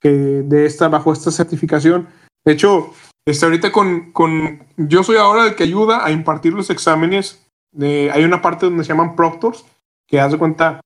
que 0.00 0.08
de 0.10 0.66
esta, 0.66 0.88
bajo 0.88 1.12
esta 1.12 1.30
certificación. 1.30 2.08
De 2.44 2.52
hecho, 2.52 2.94
este, 3.26 3.44
ahorita 3.44 3.72
con, 3.72 4.12
con, 4.12 4.64
yo 4.76 5.02
soy 5.02 5.16
ahora 5.16 5.46
el 5.46 5.54
que 5.54 5.64
ayuda 5.64 6.04
a 6.04 6.10
impartir 6.10 6.52
los 6.52 6.70
exámenes. 6.70 7.44
De, 7.72 8.10
hay 8.10 8.24
una 8.24 8.40
parte 8.40 8.66
donde 8.66 8.84
se 8.84 8.88
llaman 8.88 9.16
proctors, 9.16 9.66
que 10.06 10.20
haz 10.20 10.32
de 10.32 10.38
cuenta, 10.38 10.80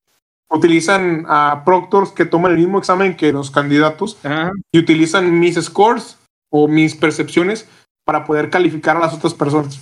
utilizan 0.50 1.24
a 1.28 1.62
proctors 1.64 2.10
que 2.10 2.24
toman 2.24 2.52
el 2.52 2.58
mismo 2.58 2.78
examen 2.78 3.16
que 3.16 3.32
los 3.32 3.50
candidatos 3.50 4.18
y 4.72 4.78
utilizan 4.78 5.38
mis 5.38 5.54
scores 5.56 6.18
o 6.50 6.68
mis 6.68 6.94
percepciones 6.94 7.68
para 8.04 8.24
poder 8.24 8.50
calificar 8.50 8.96
a 8.96 9.00
las 9.00 9.14
otras 9.14 9.34
personas. 9.34 9.80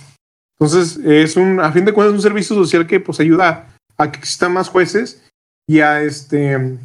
Entonces, 0.59 0.97
es 1.03 1.35
un, 1.37 1.59
a 1.59 1.71
fin 1.71 1.85
de 1.85 1.91
cuentas, 1.91 2.13
un 2.13 2.21
servicio 2.21 2.55
social 2.55 2.85
que 2.85 2.99
pues 2.99 3.19
ayuda 3.19 3.70
a 4.01 4.11
que 4.11 4.19
existan 4.19 4.53
más 4.53 4.69
jueces 4.69 5.21
y 5.67 5.79
a 5.81 6.01
este, 6.01 6.77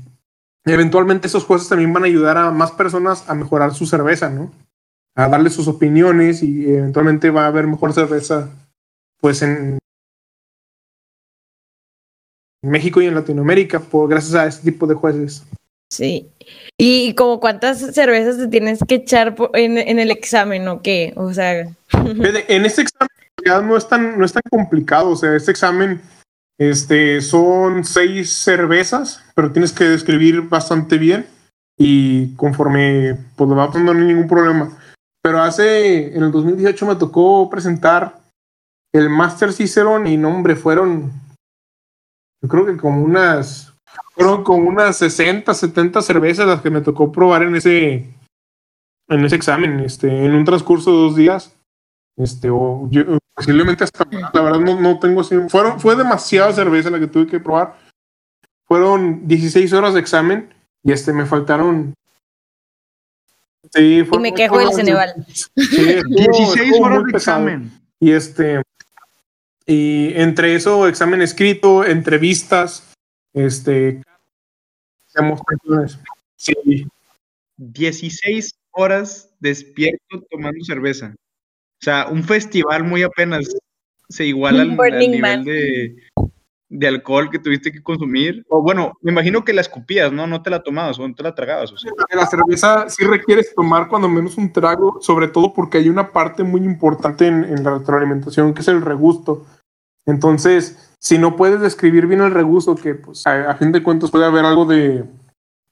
eventualmente 0.65 1.27
esos 1.27 1.45
jueces 1.45 1.69
también 1.69 1.93
van 1.93 2.05
a 2.05 2.07
ayudar 2.07 2.37
a 2.37 2.51
más 2.51 2.73
personas 2.73 3.29
a 3.29 3.35
mejorar 3.35 3.75
su 3.75 3.87
cerveza, 3.87 4.29
¿no? 4.29 4.53
A 5.15 5.29
darle 5.29 5.51
sus 5.51 5.67
opiniones 5.67 6.43
y 6.43 6.69
eventualmente 6.69 7.31
va 7.31 7.45
a 7.45 7.49
haber 7.49 7.67
mejor 7.67 7.95
cerveza, 7.95 8.51
pues 9.19 9.41
en 9.43 9.79
México 12.63 13.01
y 13.01 13.07
en 13.07 13.15
Latinoamérica, 13.15 13.81
por 13.81 14.11
gracias 14.11 14.35
a 14.35 14.47
este 14.47 14.71
tipo 14.71 14.87
de 14.87 14.95
jueces. 14.95 15.43
Sí. 15.89 16.29
¿Y 16.77 17.15
como 17.15 17.41
cuántas 17.41 17.79
cervezas 17.95 18.37
te 18.37 18.49
tienes 18.49 18.81
que 18.87 18.97
echar 18.97 19.37
en, 19.55 19.79
en 19.79 19.99
el 19.99 20.11
examen 20.11 20.69
o 20.69 20.83
qué? 20.83 21.15
O 21.17 21.33
sea. 21.33 21.61
en 21.93 22.67
este 22.67 22.83
examen 22.83 23.09
no 23.67 23.77
es 23.77 23.89
tan, 23.89 24.19
no 24.19 24.25
es 24.25 24.33
tan 24.33 24.43
complicado. 24.51 25.11
O 25.11 25.17
sea, 25.17 25.35
este 25.35 25.53
examen 25.53 26.03
este, 26.59 27.21
son 27.21 27.85
seis 27.85 28.33
cervezas, 28.33 29.23
pero 29.35 29.53
tienes 29.53 29.73
que 29.73 29.85
describir 29.85 30.43
bastante 30.43 30.99
bien 30.99 31.27
y 31.79 32.35
conforme 32.37 33.19
pues 33.37 33.51
lo 33.51 33.57
va 33.57 33.67
pasando 33.67 33.93
no 33.93 34.01
hay 34.01 34.07
ningún 34.07 34.29
problema. 34.29 34.77
Pero 35.23 35.43
hace, 35.43 36.17
en 36.17 36.23
el 36.23 36.33
2018 36.33 36.87
me 36.87 36.97
tocó 36.97 37.51
presentar 37.51 38.19
el 38.95 39.11
Master 39.11 39.53
Cicerone 39.53 40.13
y 40.13 40.17
no, 40.17 40.29
hombre, 40.29 40.57
fueron, 40.57 41.13
yo 42.43 42.49
creo 42.49 42.65
que 42.65 42.77
como 42.77 43.03
unas, 43.03 43.75
fueron 44.15 44.45
como 44.45 44.69
unas 44.69 44.97
60, 44.97 45.53
70 45.53 46.01
cervezas 46.01 46.47
las 46.47 46.63
que 46.63 46.71
me 46.71 46.81
tocó 46.81 47.13
probar 47.13 47.43
en 47.43 47.57
ese, 47.57 48.15
en 49.09 49.25
ese 49.25 49.37
examen, 49.37 49.81
este, 49.81 50.25
en 50.25 50.35
un 50.35 50.45
transcurso 50.45 50.91
de 50.93 50.97
dos 50.97 51.17
días. 51.17 51.53
Este, 52.17 52.49
o 52.49 52.89
yo, 52.91 53.03
posiblemente 53.37 53.85
hasta, 53.85 54.05
la 54.11 54.41
verdad 54.41 54.61
no, 54.61 54.81
no 54.81 54.99
tengo 54.99 55.21
así, 55.21 55.37
fueron, 55.49 55.79
fue 55.79 55.95
demasiada 55.95 56.53
cerveza 56.53 56.91
la 56.91 56.99
que 56.99 57.07
tuve 57.07 57.27
que 57.27 57.39
probar. 57.39 57.79
Fueron 58.65 59.29
16 59.29 59.73
horas 59.75 59.95
de 59.95 60.01
examen 60.01 60.53
y 60.83 60.91
este, 60.91 61.13
me 61.13 61.27
faltaron 61.27 61.95
Sí, 63.73 63.99
y 64.11 64.19
me 64.19 64.33
quejo 64.33 64.59
del 64.59 64.73
Ceneval. 64.73 65.27
Sí, 65.29 66.01
16 66.09 66.73
horas 66.81 67.05
de 67.05 67.11
examen. 67.11 67.71
Y 67.99 68.13
este, 68.13 68.63
y 69.67 70.13
entre 70.15 70.55
eso, 70.55 70.87
examen 70.87 71.23
escrito, 71.23 71.85
entrevistas, 71.85 72.95
este, 73.33 74.03
sí. 76.37 76.87
16 77.57 78.55
horas 78.73 79.31
despierto 79.41 80.23
tomando 80.31 80.65
cerveza. 80.65 81.15
O 81.81 81.85
sea, 81.85 82.09
un 82.11 82.25
festival 82.25 82.85
muy 82.85 83.03
apenas 83.03 83.47
se 84.09 84.25
iguala 84.25 84.63
al, 84.63 84.77
nivel 84.99 85.45
de, 85.45 85.97
de, 86.69 86.89
alcohol 86.89 87.31
que 87.31 87.39
tuviste 87.39 87.73
que 87.73 87.83
consumir. 87.83 88.45
O 88.49 88.63
bueno, 88.63 88.93
me 89.03 89.13
imagino 89.13 89.45
que 89.45 89.53
la 89.53 89.61
escupías, 89.61 90.13
¿no? 90.13 90.27
No 90.27 90.43
te 90.43 90.51
la 90.51 90.63
tomabas 90.63 90.99
o 90.99 91.07
no 91.07 91.15
te 91.15 91.23
la 91.23 91.35
tragabas. 91.35 91.73
O 91.73 91.77
sea. 91.77 91.93
La 92.15 92.27
cerveza 92.27 92.89
sí 92.89 93.05
requieres 93.05 93.55
tomar 93.55 93.89
cuando 93.89 94.09
menos 94.09 94.39
un 94.39 94.53
trago, 94.53 94.99
sobre 95.01 95.29
todo 95.29 95.53
porque 95.53 95.79
hay 95.79 95.89
una 95.89 96.13
parte 96.13 96.45
muy 96.45 96.63
importante 96.63 97.27
en, 97.27 97.45
en 97.45 97.63
la 97.63 97.79
retroalimentación 97.79 98.55
que 98.55 98.61
es 98.63 98.69
el 98.69 98.83
regusto. 98.83 99.45
Entonces, 100.07 100.95
si 101.01 101.19
no 101.19 101.37
puedes 101.37 101.61
describir 101.61 102.07
bien 102.07 102.21
el 102.21 102.33
regusto, 102.33 102.75
que 102.75 102.95
pues 102.95 103.27
a, 103.27 103.55
fin 103.55 103.73
de 103.73 103.83
cuentas 103.83 104.11
puede 104.11 104.25
haber 104.25 104.45
algo 104.45 104.65
de, 104.65 105.05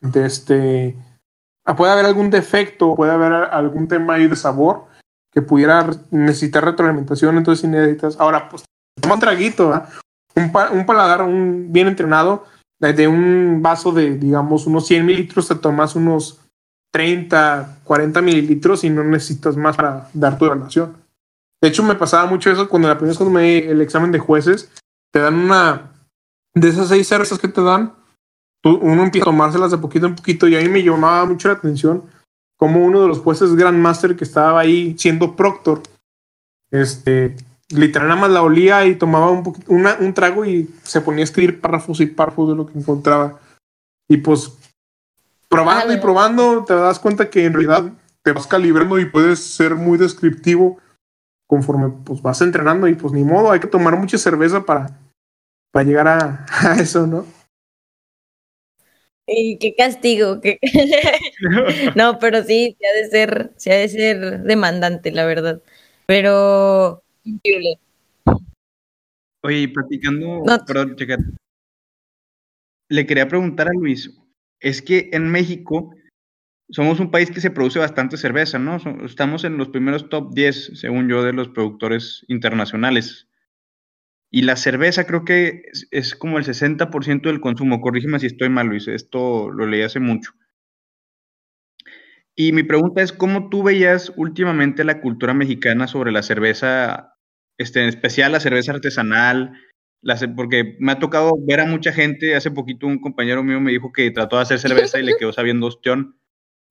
de 0.01 0.27
este, 0.27 0.97
puede 1.77 1.93
haber 1.93 2.05
algún 2.05 2.31
defecto, 2.31 2.95
puede 2.95 3.13
haber 3.13 3.33
algún 3.33 3.89
tema 3.89 4.15
ahí 4.15 4.27
de 4.27 4.37
sabor, 4.37 4.87
que 5.35 5.43
pudiera 5.43 5.91
necesitar 6.11 6.65
retroalimentación, 6.65 7.37
entonces 7.37 7.63
si 7.63 7.67
necesitas, 7.67 8.19
ahora 8.21 8.49
pues 8.49 8.65
toma 9.01 9.15
un 9.15 9.21
traguito, 9.21 9.83
un, 10.37 10.53
un, 10.73 10.87
paladar 10.87 11.23
un 11.23 11.73
bien 11.73 11.89
entrenado, 11.89 12.47
de 12.81 13.09
un 13.09 13.61
vaso 13.63 13.93
de 13.93 14.17
digamos 14.17 14.67
unos 14.67 14.87
100 14.87 15.07
mililitros 15.07 15.49
te 15.49 15.55
tomas 15.55 15.97
unos 15.97 16.41
30, 16.93 17.79
40 17.83 18.21
mililitros 18.21 18.85
y 18.85 18.91
no 18.91 19.03
necesitas 19.03 19.57
más 19.57 19.75
para 19.77 20.09
dar 20.13 20.39
tu 20.39 20.45
evaluación. 20.45 20.95
De 21.61 21.69
hecho 21.69 21.83
me 21.83 21.95
pasaba 21.95 22.27
mucho 22.27 22.51
eso 22.51 22.69
cuando 22.69 22.89
la 22.89 22.95
primera 22.95 23.13
vez 23.13 23.19
cuando 23.19 23.39
me 23.39 23.59
el 23.59 23.81
examen 23.81 24.13
de 24.13 24.19
jueces, 24.19 24.71
te 25.13 25.21
dan 25.21 25.35
una 25.35 25.93
de 26.55 26.69
esas 26.69 26.89
seis 26.89 27.09
cervezas 27.09 27.39
que 27.39 27.49
te 27.49 27.63
dan, 27.63 27.95
uno 28.63 29.03
empieza 29.03 29.25
a 29.25 29.33
tomárselas 29.33 29.71
de 29.71 29.79
poquito 29.79 30.07
en 30.07 30.15
poquito 30.15 30.47
y 30.47 30.57
a 30.57 30.61
mí 30.61 30.69
me 30.69 30.83
llamaba 30.83 31.25
mucho 31.25 31.49
la 31.49 31.55
atención 31.55 32.05
como 32.57 32.85
uno 32.85 33.03
de 33.03 33.09
los 33.09 33.19
jueces 33.19 33.55
Grandmaster 33.55 34.17
que 34.17 34.25
estaba 34.25 34.61
ahí 34.61 34.95
siendo 34.99 35.37
proctor, 35.37 35.83
este, 36.71 37.37
literal 37.71 38.09
nada 38.09 38.21
más 38.21 38.31
la 38.31 38.43
olía 38.43 38.87
y 38.87 38.97
tomaba 38.97 39.31
un, 39.31 39.55
un 39.67 40.15
trago 40.15 40.45
y 40.45 40.71
se 40.83 41.01
ponía 41.01 41.23
a 41.23 41.25
escribir 41.25 41.61
párrafos 41.61 42.01
y 42.01 42.07
párrafos 42.07 42.49
de 42.49 42.57
lo 42.57 42.67
que 42.67 42.79
encontraba. 42.79 43.41
Y 44.09 44.19
pues 44.19 44.53
probando 45.49 45.93
y 45.93 46.01
probando 46.01 46.65
te 46.65 46.75
das 46.75 46.99
cuenta 46.99 47.31
que 47.31 47.45
en 47.45 47.53
realidad 47.53 47.93
te 48.23 48.33
vas 48.33 48.47
calibrando 48.47 48.99
y 48.99 49.05
puedes 49.05 49.39
ser 49.39 49.75
muy 49.75 49.99
descriptivo 49.99 50.79
conforme 51.47 51.91
pues 52.05 52.23
vas 52.23 52.41
entrenando 52.41 52.89
y 52.89 52.95
pues 52.95 53.13
ni 53.13 53.23
modo, 53.23 53.51
hay 53.51 53.61
que 53.61 53.67
tomar 53.67 53.97
mucha 53.97 54.19
cerveza 54.19 54.65
para, 54.65 54.99
para 55.71 55.85
llegar 55.85 56.09
a, 56.09 56.47
a 56.63 56.75
eso, 56.75 57.07
¿no? 57.07 57.25
Y 59.27 59.59
qué 59.59 59.75
castigo. 59.75 60.41
Qué... 60.41 60.59
no, 61.97 62.19
pero 62.19 62.43
sí, 62.43 62.77
se 62.79 62.87
ha 62.87 63.03
de 63.03 63.09
ser, 63.09 63.53
se 63.57 63.73
ha 63.73 63.77
de 63.77 63.89
ser 63.89 64.43
demandante, 64.43 65.11
la 65.13 65.25
verdad. 65.25 65.63
Pero 66.07 67.03
increíble. 67.25 67.79
Oye, 69.43 69.69
platicando, 69.69 70.43
perdón, 70.67 70.97
Le 72.89 73.07
quería 73.07 73.29
preguntar 73.29 73.69
a 73.69 73.73
Luis, 73.73 74.11
es 74.61 74.81
que 74.81 75.11
en 75.13 75.31
México 75.31 75.95
somos 76.71 76.99
un 76.99 77.11
país 77.11 77.31
que 77.31 77.41
se 77.41 77.51
produce 77.51 77.79
bastante 77.79 78.17
cerveza, 78.17 78.59
¿no? 78.59 78.79
Estamos 79.05 79.45
en 79.45 79.59
los 79.59 79.69
primeros 79.69 80.09
top 80.09 80.33
10, 80.33 80.73
según 80.75 81.09
yo, 81.09 81.23
de 81.23 81.35
los 81.35 81.49
productores 81.49 82.25
internacionales. 82.29 83.29
Y 84.35 84.43
la 84.43 84.57
cerveza 84.57 85.07
creo 85.07 85.25
que 85.25 85.63
es, 85.93 86.17
como 86.17 86.39
el 86.39 86.45
60% 86.45 87.23
del 87.23 87.41
consumo. 87.41 87.81
Corrígeme 87.81 88.19
si 88.19 88.27
estoy 88.27 88.49
mal, 88.49 88.67
Luis. 88.67 88.89
Esto 88.89 89.49
lo 89.53 89.65
leí 89.65 89.83
hace 89.83 90.01
mucho. 90.01 90.33
Y 92.35 92.51
mi 92.51 92.65
pregunta 92.65 93.01
es, 93.01 93.13
¿cómo 93.13 93.49
tú 93.49 93.63
veías 93.63 94.13
últimamente 94.17 94.83
la 94.83 95.01
cultura 95.01 95.35
mexicana 95.35 95.87
sobre 95.87 96.11
la 96.11 96.25
cerveza, 96.25 97.15
este, 97.59 97.83
en 97.83 97.87
especial 97.87 98.33
la 98.33 98.41
cerveza 98.41 98.73
artesanal? 98.73 99.53
porque 100.35 100.77
me 100.81 100.91
ha 100.91 100.99
tocado 100.99 101.35
ver 101.47 101.61
a 101.61 101.67
mucha 101.67 101.93
gente, 101.93 102.35
hace 102.35 102.51
poquito 102.51 102.89
un 102.89 103.01
compañero 103.01 103.45
mío 103.45 103.61
me 103.61 103.71
dijo 103.71 103.93
que 103.93 104.11
trató 104.11 104.37
de 104.37 104.43
hacer 104.43 104.59
cerveza 104.59 104.99
y 104.99 105.05
le 105.05 105.17
quedó 105.17 105.33
sabiendo 105.33 105.69
ostión. 105.69 106.19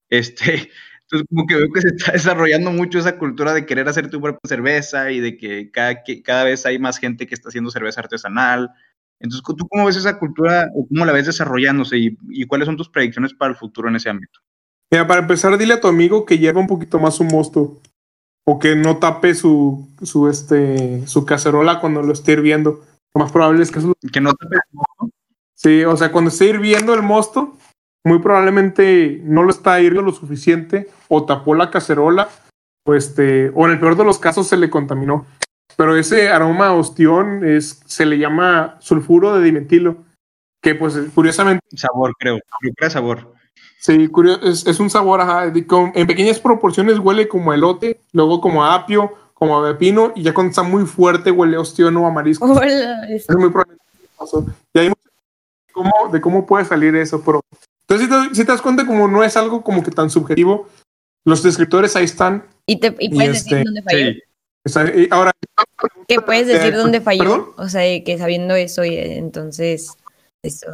Este, 0.10 0.70
entonces, 1.05 1.27
como 1.29 1.45
que 1.45 1.55
veo 1.55 1.72
que 1.72 1.81
se 1.81 1.89
está 1.89 2.12
desarrollando 2.13 2.72
mucho 2.72 3.00
esa 3.00 3.17
cultura 3.17 3.53
de 3.53 3.65
querer 3.65 3.88
hacer 3.88 4.10
tu 4.10 4.22
propia 4.22 4.39
cerveza 4.48 5.12
y 5.12 5.19
de 5.19 5.38
que 5.38 5.69
cada, 5.72 6.03
que 6.03 6.24
cada 6.24 6.43
vez 6.43 6.65
hay 6.65 6.79
más 6.79 6.98
gente 6.98 7.27
que 7.27 7.36
está 7.36 7.50
haciendo 7.50 7.72
cerveza 7.72 8.01
artesanal. 8.01 8.72
Entonces, 9.19 9.43
¿tú 9.45 9.67
cómo 9.67 9.86
ves 9.86 9.95
esa 9.95 10.17
cultura 10.17 10.69
o 10.75 10.88
cómo 10.88 11.05
la 11.05 11.13
ves 11.13 11.27
desarrollándose 11.27 11.98
y, 11.98 12.45
cuáles 12.45 12.65
son 12.65 12.77
tus 12.77 12.89
predicciones 12.89 13.33
para 13.33 13.51
el 13.51 13.57
futuro 13.57 13.89
en 13.89 13.95
ese 13.95 14.10
ámbito? 14.10 14.39
Mira, 14.91 15.07
para 15.07 15.22
empezar, 15.22 15.57
dile 15.57 15.75
a 15.75 15.81
tu 15.81 15.88
amigo 15.88 16.25
que 16.25 16.38
lleve 16.38 16.60
un 16.60 16.67
poquito 16.67 17.00
más 17.00 17.15
su 17.15 17.24
mosto 17.24 17.79
o 18.45 18.60
que 18.60 18.75
no 18.75 18.98
tape 18.98 19.33
su, 19.33 19.88
su, 20.01 20.27
este, 20.27 21.07
su 21.07 21.25
cacerola 21.25 21.79
cuando 21.79 22.01
lo 22.01 22.13
esté 22.13 22.33
hirviendo. 22.33 22.83
Lo 23.13 23.22
más 23.22 23.31
probable 23.31 23.63
es 23.63 23.72
que 23.72 23.79
eso... 23.79 23.93
Que 24.12 24.22
no 24.22 24.33
tape 24.33 24.55
el 24.55 24.62
mosto. 24.72 25.15
Sí, 25.55 25.83
o 25.86 25.95
sea, 25.95 26.12
cuando 26.12 26.29
esté 26.29 26.48
hirviendo 26.48 26.93
el 26.93 27.01
mosto, 27.01 27.57
muy 28.03 28.19
probablemente 28.19 29.22
no 29.24 29.43
lo 29.43 29.50
está 29.50 29.79
hirviendo 29.79 30.12
lo 30.12 30.15
suficiente 30.15 30.89
o 31.07 31.25
tapó 31.25 31.55
la 31.55 31.72
cacerola 31.72 32.29
o 32.86 32.93
este 32.93 33.50
o 33.55 33.65
en 33.65 33.72
el 33.72 33.79
peor 33.79 33.95
de 33.95 34.03
los 34.03 34.19
casos 34.19 34.48
se 34.48 34.57
le 34.57 34.69
contaminó. 34.69 35.25
Pero 35.75 35.95
ese 35.95 36.29
aroma 36.29 36.74
ostión 36.74 37.43
es 37.45 37.81
se 37.86 38.05
le 38.05 38.17
llama 38.17 38.77
sulfuro 38.79 39.36
de 39.36 39.43
dimetilo 39.43 39.98
que 40.62 40.75
pues 40.75 40.98
curiosamente 41.13 41.65
sabor 41.75 42.13
creo, 42.17 42.39
creo 42.75 42.89
sabor. 42.89 43.33
Sí, 43.79 44.10
es, 44.43 44.65
es 44.65 44.79
un 44.79 44.89
sabor 44.89 45.19
ajá, 45.19 45.45
en 45.45 46.07
pequeñas 46.07 46.39
proporciones 46.39 47.00
huele 47.00 47.27
como 47.27 47.53
elote, 47.53 48.00
luego 48.13 48.39
como 48.39 48.63
a 48.63 48.75
apio, 48.75 49.12
como 49.33 49.60
a 49.60 49.72
pepino 49.72 50.13
y 50.15 50.24
ya 50.24 50.33
cuando 50.33 50.51
está 50.51 50.63
muy 50.63 50.86
fuerte 50.86 51.31
huele 51.31 51.57
a 51.57 51.62
ostión 51.62 51.98
o 51.98 52.07
a 52.07 52.12
marisco. 52.12 52.45
Es 52.62 53.27
muy 53.29 53.50
probablemente 53.50 53.83
y 54.74 54.79
hay 54.79 54.89
mucho 54.89 55.01
de 55.03 55.74
cómo, 55.74 55.91
de 56.12 56.22
cómo 56.22 56.45
puede 56.45 56.65
salir 56.65 56.95
eso, 56.95 57.22
pero 57.25 57.41
entonces, 57.88 58.38
si 58.38 58.46
te, 58.46 58.52
das 58.52 58.62
cuenta, 58.62 58.86
como 58.86 59.08
no 59.08 59.24
es 59.24 59.36
algo 59.38 59.63
como 59.63 59.84
que 59.84 59.92
tan 59.92 60.10
subjetivo, 60.10 60.68
los 61.25 61.44
descriptores 61.44 61.96
ahí 61.96 62.06
están. 62.06 62.46
Y, 62.66 62.80
te, 62.80 62.96
y 63.00 63.10
puedes 63.10 63.44
decir 63.44 63.58
este, 63.58 63.66
dónde 63.66 63.82
falló. 63.82 64.13
Sí. 64.66 65.08
ahora, 65.12 65.32
¿Qué 66.08 66.22
puedes 66.22 66.48
decir 66.48 66.75
dónde 66.75 67.02
falló? 67.02 67.54
O 67.58 67.68
sea, 67.68 67.82
que 68.04 68.18
sabiendo 68.18 68.56
eso, 68.56 68.84
y 68.84 68.98
entonces. 68.98 69.98
Eso. 70.42 70.68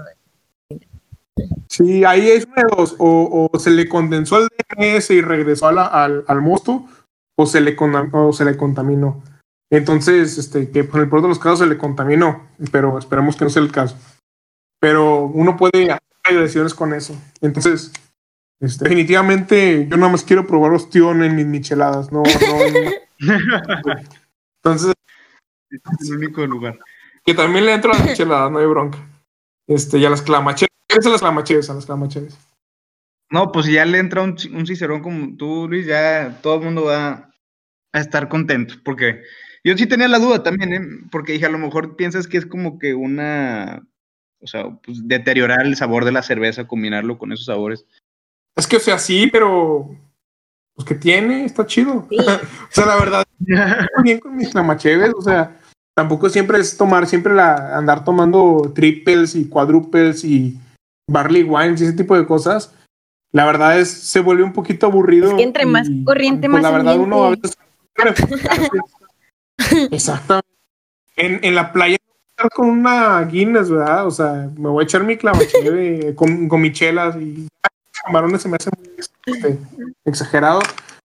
Sí, 1.67 2.03
ahí 2.03 2.29
es 2.29 2.45
una 2.45 2.63
de 2.63 2.75
dos. 2.75 2.95
O, 2.99 3.49
o, 3.51 3.59
se 3.59 3.71
le 3.71 3.87
condensó 3.87 4.37
el 4.37 4.47
DNS 4.77 5.09
y 5.11 5.21
regresó 5.21 5.67
al, 5.67 6.23
al, 6.27 6.41
mosto, 6.41 6.85
o 7.37 7.45
se, 7.45 7.61
le, 7.61 7.75
o 7.79 8.33
se 8.33 8.45
le 8.45 8.57
contaminó. 8.57 9.23
Entonces, 9.71 10.37
este, 10.37 10.71
que 10.71 10.83
por 10.83 11.01
el 11.01 11.09
peor 11.09 11.21
de 11.21 11.27
los 11.27 11.39
casos 11.39 11.59
se 11.59 11.67
le 11.67 11.77
contaminó, 11.77 12.47
pero 12.71 12.97
esperemos 12.97 13.35
que 13.35 13.45
no 13.45 13.49
sea 13.49 13.61
el 13.61 13.71
caso. 13.71 13.95
Pero 14.79 15.25
uno 15.25 15.57
puede 15.57 15.91
agresiones 16.35 16.73
con 16.73 16.93
eso. 16.93 17.15
Entonces, 17.41 17.91
este, 18.59 18.85
definitivamente 18.85 19.87
yo 19.89 19.97
nada 19.97 20.11
más 20.11 20.23
quiero 20.23 20.45
probar 20.45 20.73
ostión 20.73 21.23
en 21.23 21.35
mis 21.35 21.45
micheladas, 21.45 22.11
no, 22.11 22.23
Entonces, 24.63 24.93
es 25.69 26.09
el 26.09 26.17
único 26.17 26.45
lugar. 26.45 26.79
Que 27.25 27.33
también 27.33 27.65
le 27.65 27.73
entro 27.73 27.91
a 27.91 27.97
las 27.97 28.05
micheladas, 28.05 28.51
no 28.51 28.59
hay 28.59 28.65
bronca. 28.65 28.99
Este, 29.67 29.97
y 29.97 30.05
a 30.05 30.09
las 30.09 30.21
clamacheras, 30.21 30.69
a 30.89 31.09
las 31.09 31.21
clamacheras, 31.21 31.69
a 31.69 31.73
las 31.75 31.85
clamacheras. 31.85 32.37
No, 33.29 33.51
pues 33.51 33.67
si 33.67 33.73
ya 33.73 33.85
le 33.85 33.99
entra 33.99 34.23
un, 34.23 34.35
un 34.53 34.65
cicerón 34.65 35.01
como 35.01 35.37
tú, 35.37 35.67
Luis, 35.69 35.85
ya 35.85 36.39
todo 36.41 36.55
el 36.55 36.65
mundo 36.65 36.85
va 36.85 37.31
a 37.93 37.99
estar 37.99 38.27
contento, 38.27 38.75
porque 38.83 39.21
yo 39.63 39.77
sí 39.77 39.87
tenía 39.87 40.07
la 40.07 40.19
duda 40.19 40.41
también, 40.41 40.73
¿eh? 40.73 40.81
porque 41.11 41.33
dije, 41.33 41.45
a 41.45 41.51
lo 41.51 41.57
mejor 41.57 41.95
piensas 41.95 42.27
que 42.27 42.37
es 42.37 42.45
como 42.45 42.79
que 42.79 42.93
una, 42.93 43.85
o 44.41 44.47
sea, 44.47 44.69
pues 44.83 45.07
deteriorar 45.07 45.65
el 45.65 45.75
sabor 45.75 46.05
de 46.05 46.11
la 46.11 46.23
cerveza, 46.23 46.67
combinarlo 46.67 47.17
con 47.17 47.31
esos 47.31 47.45
sabores. 47.45 47.85
Es 48.55 48.67
que, 48.67 48.77
o 48.77 48.79
sea, 48.79 48.97
sí, 48.99 49.29
pero 49.31 49.89
pues 50.75 50.87
que 50.87 50.95
tiene, 50.95 51.45
está 51.45 51.65
chido. 51.65 52.07
o 52.11 52.71
sea, 52.71 52.85
la 52.85 52.95
verdad, 52.95 53.25
bien 54.03 54.19
con 54.19 54.35
mis 54.35 54.49
clamacheves, 54.49 55.13
o 55.15 55.21
sea, 55.21 55.59
tampoco 55.95 56.29
siempre 56.29 56.59
es 56.59 56.77
tomar, 56.77 57.05
siempre 57.07 57.33
la, 57.33 57.77
andar 57.77 58.03
tomando 58.03 58.71
triples 58.73 59.35
y 59.35 59.49
cuádruples 59.49 60.23
y 60.23 60.57
barley 61.09 61.43
wines 61.43 61.81
y 61.81 61.85
ese 61.85 61.93
tipo 61.93 62.15
de 62.15 62.25
cosas. 62.25 62.73
La 63.31 63.45
verdad 63.45 63.79
es, 63.79 63.89
se 63.89 64.21
vuelve 64.21 64.43
un 64.43 64.53
poquito 64.53 64.87
aburrido. 64.87 65.31
Es 65.31 65.35
que 65.35 65.43
entre 65.43 65.65
más 65.65 65.87
corriente, 66.05 66.49
pues, 66.49 66.61
más. 66.61 66.71
La 66.71 66.77
verdad, 66.77 66.97
uno 66.97 67.25
a 67.25 67.29
veces. 67.31 67.57
Exactamente. 69.91 70.47
En, 71.15 71.39
en 71.43 71.53
la 71.53 71.73
playa 71.73 71.97
con 72.53 72.69
una 72.69 73.21
Guinness, 73.23 73.69
¿verdad? 73.69 74.07
O 74.07 74.11
sea, 74.11 74.49
me 74.55 74.69
voy 74.69 74.83
a 74.83 74.85
echar 74.85 75.03
mi 75.03 75.17
clamacheve 75.17 76.15
con, 76.15 76.47
con 76.47 76.61
michelas 76.61 77.15
y 77.17 77.47
camarones 78.05 78.41
se 78.41 78.49
me 78.49 78.55
hace 78.55 78.69
muy 78.77 78.89
este, 78.97 79.59
exagerado, 80.05 80.61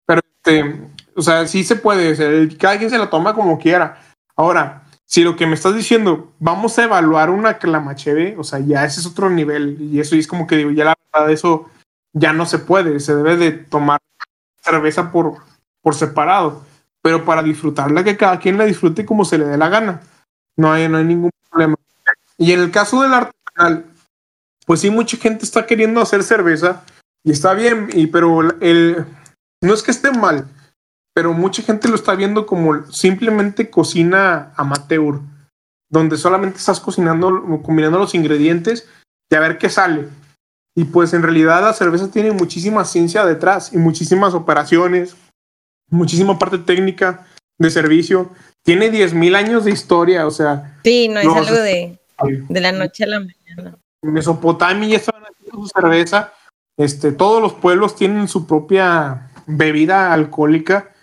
pero 0.05 0.21
este, 0.21 0.81
o 1.15 1.21
sea, 1.21 1.47
sí 1.47 1.63
se 1.63 1.75
puede, 1.75 2.55
cada 2.57 2.77
quien 2.77 2.89
se 2.89 2.97
lo 2.97 3.09
toma 3.09 3.33
como 3.33 3.57
quiera. 3.57 4.01
Ahora, 4.35 4.83
si 5.05 5.23
lo 5.23 5.35
que 5.35 5.47
me 5.47 5.55
estás 5.55 5.75
diciendo, 5.75 6.31
vamos 6.39 6.77
a 6.77 6.83
evaluar 6.83 7.29
una 7.29 7.57
clamacheve, 7.57 8.35
o 8.37 8.43
sea, 8.43 8.59
ya 8.59 8.85
ese 8.85 8.99
es 8.99 9.05
otro 9.05 9.29
nivel, 9.29 9.77
y 9.79 9.99
eso 9.99 10.15
es 10.15 10.27
como 10.27 10.47
que 10.47 10.57
digo, 10.57 10.71
ya 10.71 10.85
la 10.85 10.95
verdad, 11.13 11.31
eso 11.31 11.69
ya 12.13 12.33
no 12.33 12.45
se 12.45 12.59
puede, 12.59 12.99
se 12.99 13.15
debe 13.15 13.37
de 13.37 13.51
tomar 13.51 13.99
cerveza 14.61 15.11
por, 15.11 15.35
por 15.81 15.95
separado, 15.95 16.63
pero 17.01 17.25
para 17.25 17.43
disfrutarla, 17.43 18.03
que 18.03 18.17
cada 18.17 18.39
quien 18.39 18.57
la 18.57 18.65
disfrute 18.65 19.05
como 19.05 19.25
se 19.25 19.37
le 19.37 19.45
dé 19.45 19.57
la 19.57 19.69
gana, 19.69 20.01
no 20.57 20.71
hay, 20.71 20.87
no 20.87 20.97
hay 20.97 21.05
ningún 21.05 21.31
problema. 21.49 21.75
Y 22.37 22.51
en 22.51 22.59
el 22.59 22.71
caso 22.71 23.01
del 23.01 23.13
artesanal, 23.13 23.85
pues 24.65 24.81
sí, 24.81 24.89
mucha 24.89 25.17
gente 25.17 25.45
está 25.45 25.65
queriendo 25.65 26.01
hacer 26.01 26.23
cerveza 26.23 26.83
y 27.23 27.31
está 27.31 27.53
bien, 27.53 27.89
y, 27.93 28.07
pero 28.07 28.41
el, 28.61 29.05
no 29.61 29.73
es 29.73 29.83
que 29.83 29.91
esté 29.91 30.11
mal, 30.11 30.47
pero 31.13 31.33
mucha 31.33 31.61
gente 31.61 31.87
lo 31.87 31.95
está 31.95 32.15
viendo 32.15 32.45
como 32.45 32.85
simplemente 32.91 33.69
cocina 33.69 34.51
amateur, 34.55 35.19
donde 35.89 36.17
solamente 36.17 36.57
estás 36.57 36.79
cocinando, 36.79 37.61
combinando 37.63 37.99
los 37.99 38.15
ingredientes 38.15 38.87
y 39.29 39.35
a 39.35 39.39
ver 39.39 39.57
qué 39.57 39.69
sale. 39.69 40.09
Y 40.75 40.85
pues 40.85 41.13
en 41.13 41.21
realidad 41.21 41.61
la 41.61 41.73
cerveza 41.73 42.09
tiene 42.09 42.31
muchísima 42.31 42.83
ciencia 42.83 43.25
detrás 43.25 43.73
y 43.73 43.77
muchísimas 43.77 44.33
operaciones, 44.33 45.15
muchísima 45.89 46.39
parte 46.39 46.57
técnica 46.57 47.27
de 47.57 47.69
servicio. 47.69 48.29
Tiene 48.63 48.91
10.000 48.91 49.35
años 49.35 49.65
de 49.65 49.71
historia, 49.71 50.25
o 50.25 50.31
sea. 50.31 50.79
Sí, 50.83 51.07
no 51.07 51.19
es 51.19 51.27
algo 51.27 51.55
de, 51.55 51.99
de 52.49 52.61
la 52.61 52.71
noche 52.71 53.03
a 53.03 53.07
la 53.07 53.19
mañana. 53.19 53.77
Mesopotamia 54.01 54.89
ya 54.89 54.97
estaban 54.97 55.23
haciendo 55.23 55.61
su 55.61 55.67
cerveza. 55.67 56.33
Este, 56.77 57.11
todos 57.11 57.41
los 57.41 57.53
pueblos 57.53 57.95
tienen 57.95 58.27
su 58.27 58.47
propia 58.47 59.29
bebida 59.45 60.13
alcohólica. 60.13 60.93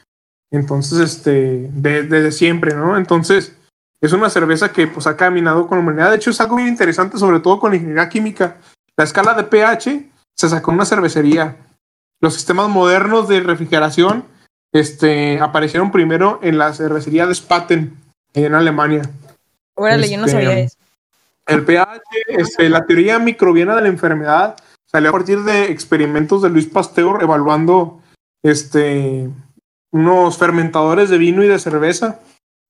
Entonces, 0.50 0.98
este, 0.98 1.68
desde 1.72 2.32
siempre, 2.32 2.74
¿no? 2.74 2.96
Entonces, 2.96 3.56
es 4.02 4.12
una 4.12 4.30
cerveza 4.30 4.72
que 4.72 4.86
pues 4.86 5.06
ha 5.06 5.16
caminado 5.16 5.66
con 5.66 5.78
la 5.78 5.84
humanidad. 5.84 6.10
De 6.10 6.16
hecho, 6.16 6.30
es 6.30 6.40
algo 6.40 6.56
muy 6.56 6.68
interesante, 6.68 7.18
sobre 7.18 7.40
todo 7.40 7.60
con 7.60 7.70
la 7.70 7.76
ingeniería 7.76 8.08
química. 8.08 8.56
La 8.96 9.04
escala 9.04 9.34
de 9.34 9.44
pH 9.44 10.10
se 10.36 10.48
sacó 10.48 10.70
en 10.70 10.76
una 10.76 10.86
cervecería. 10.86 11.56
Los 12.20 12.34
sistemas 12.34 12.68
modernos 12.68 13.28
de 13.28 13.40
refrigeración 13.40 14.24
este, 14.72 15.40
aparecieron 15.40 15.90
primero 15.90 16.38
en 16.42 16.58
la 16.58 16.72
cervecería 16.72 17.26
de 17.26 17.34
Spaten, 17.34 17.96
en 18.34 18.54
Alemania. 18.54 19.02
Órale, 19.74 20.10
yo 20.10 20.18
no 20.18 20.28
sabía 20.28 20.58
este, 20.58 20.64
eso. 20.64 20.76
El 21.46 21.64
pH, 21.64 22.02
este, 22.28 22.68
la 22.68 22.86
teoría 22.86 23.18
microbiana 23.18 23.74
de 23.74 23.82
la 23.82 23.88
enfermedad 23.88 24.56
salió 24.86 25.10
a 25.10 25.12
partir 25.12 25.40
de 25.42 25.70
experimentos 25.70 26.42
de 26.42 26.50
Luis 26.50 26.66
Pasteur 26.66 27.22
evaluando 27.22 28.00
este, 28.42 29.28
unos 29.90 30.38
fermentadores 30.38 31.10
de 31.10 31.18
vino 31.18 31.42
y 31.42 31.48
de 31.48 31.58
cerveza. 31.58 32.20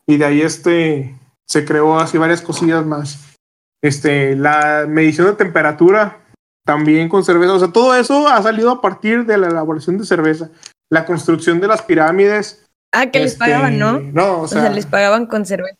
Y 0.06 0.16
de 0.16 0.24
ahí 0.24 0.40
este, 0.40 1.18
se 1.46 1.64
creó 1.64 1.98
así 1.98 2.18
varias 2.18 2.40
cosillas 2.40 2.84
más. 2.86 3.36
Este, 3.82 4.36
la 4.36 4.86
medición 4.88 5.26
de 5.26 5.34
temperatura 5.34 6.18
también 6.64 7.08
con 7.08 7.24
cerveza. 7.24 7.54
O 7.54 7.58
sea, 7.58 7.68
todo 7.68 7.94
eso 7.94 8.28
ha 8.28 8.42
salido 8.42 8.70
a 8.70 8.80
partir 8.80 9.26
de 9.26 9.38
la 9.38 9.48
elaboración 9.48 9.98
de 9.98 10.06
cerveza. 10.06 10.50
La 10.90 11.06
construcción 11.06 11.60
de 11.60 11.68
las 11.68 11.82
pirámides. 11.82 12.66
Ah, 12.92 13.10
que 13.10 13.20
les 13.20 13.36
pagaban, 13.36 13.78
¿no? 13.78 14.00
No, 14.00 14.42
o 14.42 14.48
sea, 14.48 14.68
les 14.68 14.86
pagaban 14.86 15.26
con 15.26 15.46
cerveza. 15.46 15.78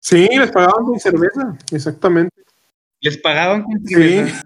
Sí, 0.00 0.28
les 0.30 0.50
pagaban 0.50 0.84
con 0.84 1.00
cerveza, 1.00 1.56
exactamente. 1.72 2.42
Les 3.00 3.18
pagaban 3.18 3.62
con 3.64 3.84
cerveza. 3.86 4.42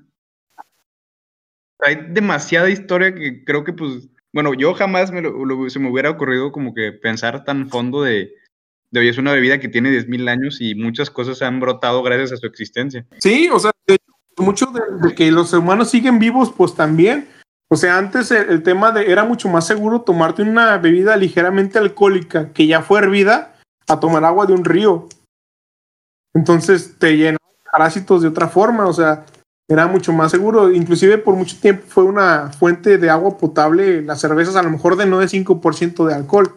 Hay 1.80 2.06
demasiada 2.10 2.70
historia 2.70 3.14
que 3.14 3.44
creo 3.44 3.64
que, 3.64 3.72
pues, 3.72 4.08
bueno, 4.32 4.54
yo 4.54 4.74
jamás 4.74 5.10
me 5.10 5.20
lo, 5.20 5.68
se 5.68 5.78
me 5.78 5.90
hubiera 5.90 6.10
ocurrido 6.10 6.50
como 6.50 6.72
que 6.72 6.92
pensar 6.92 7.44
tan 7.44 7.68
fondo 7.68 8.02
de, 8.02 8.32
de 8.90 9.00
hoy 9.00 9.08
es 9.08 9.18
una 9.18 9.32
bebida 9.32 9.58
que 9.58 9.68
tiene 9.68 9.90
10.000 9.90 10.28
años 10.28 10.60
y 10.60 10.76
muchas 10.76 11.10
cosas 11.10 11.42
han 11.42 11.58
brotado 11.58 12.02
gracias 12.02 12.32
a 12.32 12.36
su 12.36 12.46
existencia. 12.46 13.04
Sí, 13.18 13.48
o 13.52 13.58
sea, 13.58 13.72
mucho 14.38 14.66
de, 14.66 15.14
que 15.14 15.30
los 15.30 15.52
humanos 15.52 15.90
siguen 15.90 16.18
vivos, 16.18 16.52
pues 16.56 16.74
también. 16.74 17.28
O 17.74 17.76
sea, 17.76 17.98
antes 17.98 18.30
el, 18.30 18.62
tema 18.62 18.92
de 18.92 19.10
era 19.10 19.24
mucho 19.24 19.48
más 19.48 19.66
seguro 19.66 20.02
tomarte 20.02 20.42
una 20.42 20.78
bebida 20.78 21.16
ligeramente 21.16 21.76
alcohólica 21.76 22.52
que 22.52 22.68
ya 22.68 22.82
fue 22.82 23.00
hervida 23.00 23.56
a 23.88 23.98
tomar 23.98 24.24
agua 24.24 24.46
de 24.46 24.52
un 24.52 24.64
río. 24.64 25.08
Entonces 26.34 27.00
te 27.00 27.16
llena 27.16 27.36
parásitos 27.72 28.22
de 28.22 28.28
otra 28.28 28.46
forma, 28.46 28.86
o 28.86 28.92
sea, 28.92 29.26
era 29.68 29.88
mucho 29.88 30.12
más 30.12 30.30
seguro. 30.30 30.70
Inclusive 30.70 31.18
por 31.18 31.34
mucho 31.34 31.58
tiempo 31.58 31.82
fue 31.88 32.04
una 32.04 32.52
fuente 32.52 32.96
de 32.96 33.10
agua 33.10 33.36
potable, 33.38 34.02
las 34.02 34.20
cervezas 34.20 34.54
a 34.54 34.62
lo 34.62 34.70
mejor 34.70 34.94
de 34.94 35.06
no 35.06 35.18
de 35.18 35.26
5% 35.26 36.06
de 36.06 36.14
alcohol. 36.14 36.54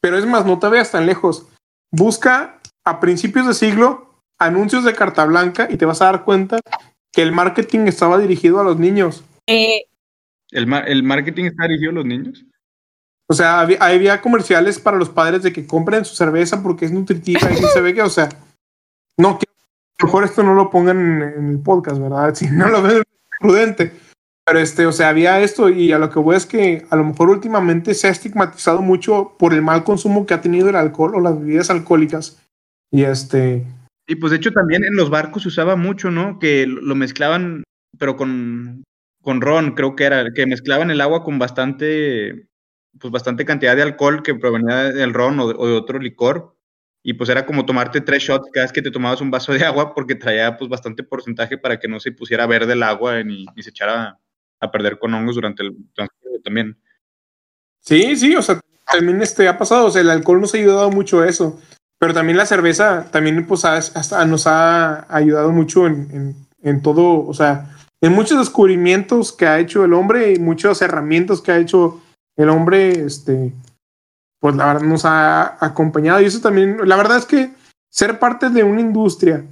Pero 0.00 0.16
es 0.16 0.26
más, 0.26 0.46
no 0.46 0.60
te 0.60 0.68
veas 0.68 0.92
tan 0.92 1.06
lejos. 1.06 1.48
Busca 1.90 2.60
a 2.84 3.00
principios 3.00 3.48
de 3.48 3.54
siglo 3.54 4.14
anuncios 4.38 4.84
de 4.84 4.94
carta 4.94 5.24
blanca 5.24 5.66
y 5.68 5.76
te 5.76 5.86
vas 5.86 6.00
a 6.02 6.04
dar 6.04 6.22
cuenta 6.22 6.60
que 7.12 7.22
el 7.22 7.32
marketing 7.32 7.88
estaba 7.88 8.16
dirigido 8.18 8.60
a 8.60 8.64
los 8.64 8.78
niños. 8.78 9.24
Eh, 9.48 9.86
¿El, 10.52 10.72
¿El 10.72 11.02
marketing 11.02 11.46
está 11.46 11.64
dirigido 11.64 11.90
a 11.90 11.94
los 11.94 12.04
niños? 12.04 12.44
O 13.28 13.34
sea, 13.34 13.60
había, 13.60 13.78
había 13.78 14.20
comerciales 14.20 14.78
para 14.78 14.98
los 14.98 15.08
padres 15.08 15.42
de 15.42 15.52
que 15.52 15.66
compren 15.66 16.04
su 16.04 16.14
cerveza 16.14 16.62
porque 16.62 16.84
es 16.84 16.92
nutritiva 16.92 17.50
y 17.50 17.56
se 17.56 17.80
ve 17.80 17.94
que, 17.94 18.02
o 18.02 18.10
sea, 18.10 18.28
no, 19.18 19.38
que 19.38 19.46
mejor 20.02 20.24
esto 20.24 20.42
no 20.42 20.54
lo 20.54 20.70
pongan 20.70 21.22
en, 21.22 21.48
el 21.48 21.58
podcast, 21.60 21.98
¿verdad? 21.98 22.34
Si 22.34 22.48
no 22.48 22.68
lo 22.68 22.82
ven 22.82 23.02
prudente. 23.40 23.92
Pero 24.44 24.58
este, 24.58 24.86
o 24.86 24.92
sea, 24.92 25.08
había 25.08 25.40
esto 25.40 25.68
y 25.68 25.92
a 25.92 25.98
lo 25.98 26.10
que 26.10 26.18
voy 26.18 26.36
es 26.36 26.46
que 26.46 26.84
a 26.90 26.96
lo 26.96 27.04
mejor 27.04 27.30
últimamente 27.30 27.94
se 27.94 28.08
ha 28.08 28.10
estigmatizado 28.10 28.82
mucho 28.82 29.36
por 29.38 29.54
el 29.54 29.62
mal 29.62 29.84
consumo 29.84 30.26
que 30.26 30.34
ha 30.34 30.40
tenido 30.40 30.68
el 30.68 30.76
alcohol 30.76 31.14
o 31.14 31.20
las 31.20 31.38
bebidas 31.38 31.70
alcohólicas. 31.70 32.42
Y 32.90 33.04
este. 33.04 33.64
Y 34.08 34.16
pues 34.16 34.32
de 34.32 34.38
hecho 34.38 34.52
también 34.52 34.84
en 34.84 34.96
los 34.96 35.10
barcos 35.10 35.42
se 35.42 35.48
usaba 35.48 35.76
mucho, 35.76 36.10
¿no? 36.10 36.40
Que 36.40 36.66
lo 36.66 36.94
mezclaban, 36.96 37.62
pero 37.98 38.16
con, 38.16 38.82
con 39.22 39.40
ron, 39.40 39.74
creo 39.74 39.96
que 39.96 40.04
era, 40.04 40.32
que 40.34 40.46
mezclaban 40.46 40.90
el 40.90 41.00
agua 41.00 41.24
con 41.24 41.38
bastante, 41.38 42.48
pues 42.98 43.12
bastante 43.12 43.44
cantidad 43.44 43.76
de 43.76 43.82
alcohol 43.82 44.22
que 44.22 44.34
provenía 44.34 44.92
del 44.92 45.14
ron 45.14 45.40
o 45.40 45.48
de 45.48 45.74
otro 45.74 45.98
licor 45.98 46.56
y 47.02 47.14
pues 47.14 47.28
era 47.30 47.44
como 47.44 47.66
tomarte 47.66 48.00
tres 48.00 48.22
shots 48.22 48.48
cada 48.52 48.64
vez 48.64 48.72
que 48.72 48.82
te 48.82 48.90
tomabas 48.90 49.20
un 49.20 49.30
vaso 49.30 49.52
de 49.52 49.64
agua 49.64 49.94
porque 49.94 50.14
traía 50.14 50.56
pues 50.56 50.70
bastante 50.70 51.02
porcentaje 51.02 51.58
para 51.58 51.78
que 51.78 51.88
no 51.88 51.98
se 52.00 52.12
pusiera 52.12 52.46
verde 52.46 52.74
el 52.74 52.82
agua 52.82 53.22
ni, 53.22 53.46
se 53.58 53.70
echara 53.70 54.18
a 54.60 54.70
perder 54.70 54.98
con 54.98 55.12
hongos 55.12 55.34
durante 55.34 55.64
el 55.64 55.76
transporte 55.94 56.38
también. 56.44 56.78
Sí, 57.80 58.14
sí, 58.16 58.36
o 58.36 58.42
sea, 58.42 58.60
también 58.86 59.20
este 59.22 59.48
ha 59.48 59.58
pasado, 59.58 59.86
o 59.86 59.90
sea, 59.90 60.02
el 60.02 60.10
alcohol 60.10 60.40
nos 60.40 60.54
ha 60.54 60.58
ayudado 60.58 60.90
mucho 60.90 61.20
a 61.20 61.28
eso, 61.28 61.60
pero 61.98 62.14
también 62.14 62.36
la 62.36 62.46
cerveza 62.46 63.10
también 63.10 63.44
pues 63.46 63.64
hasta 63.64 64.24
nos 64.24 64.46
ha 64.46 65.12
ayudado 65.12 65.50
mucho 65.50 65.88
en, 65.88 66.08
en, 66.12 66.36
en 66.62 66.82
todo, 66.82 67.26
o 67.26 67.34
sea, 67.34 67.76
en 68.02 68.12
muchos 68.12 68.38
descubrimientos 68.38 69.32
que 69.32 69.46
ha 69.46 69.58
hecho 69.58 69.84
el 69.84 69.94
hombre 69.94 70.34
y 70.34 70.38
muchas 70.38 70.82
herramientas 70.82 71.40
que 71.40 71.52
ha 71.52 71.58
hecho 71.58 72.00
el 72.36 72.48
hombre, 72.48 73.04
este, 73.04 73.52
pues 74.40 74.56
la 74.56 74.66
verdad 74.66 74.82
nos 74.82 75.04
ha 75.04 75.64
acompañado 75.64 76.20
y 76.20 76.24
eso 76.24 76.40
también, 76.40 76.78
la 76.86 76.96
verdad 76.96 77.18
es 77.18 77.26
que 77.26 77.50
ser 77.90 78.18
parte 78.18 78.50
de 78.50 78.64
una 78.64 78.80
industria 78.80 79.44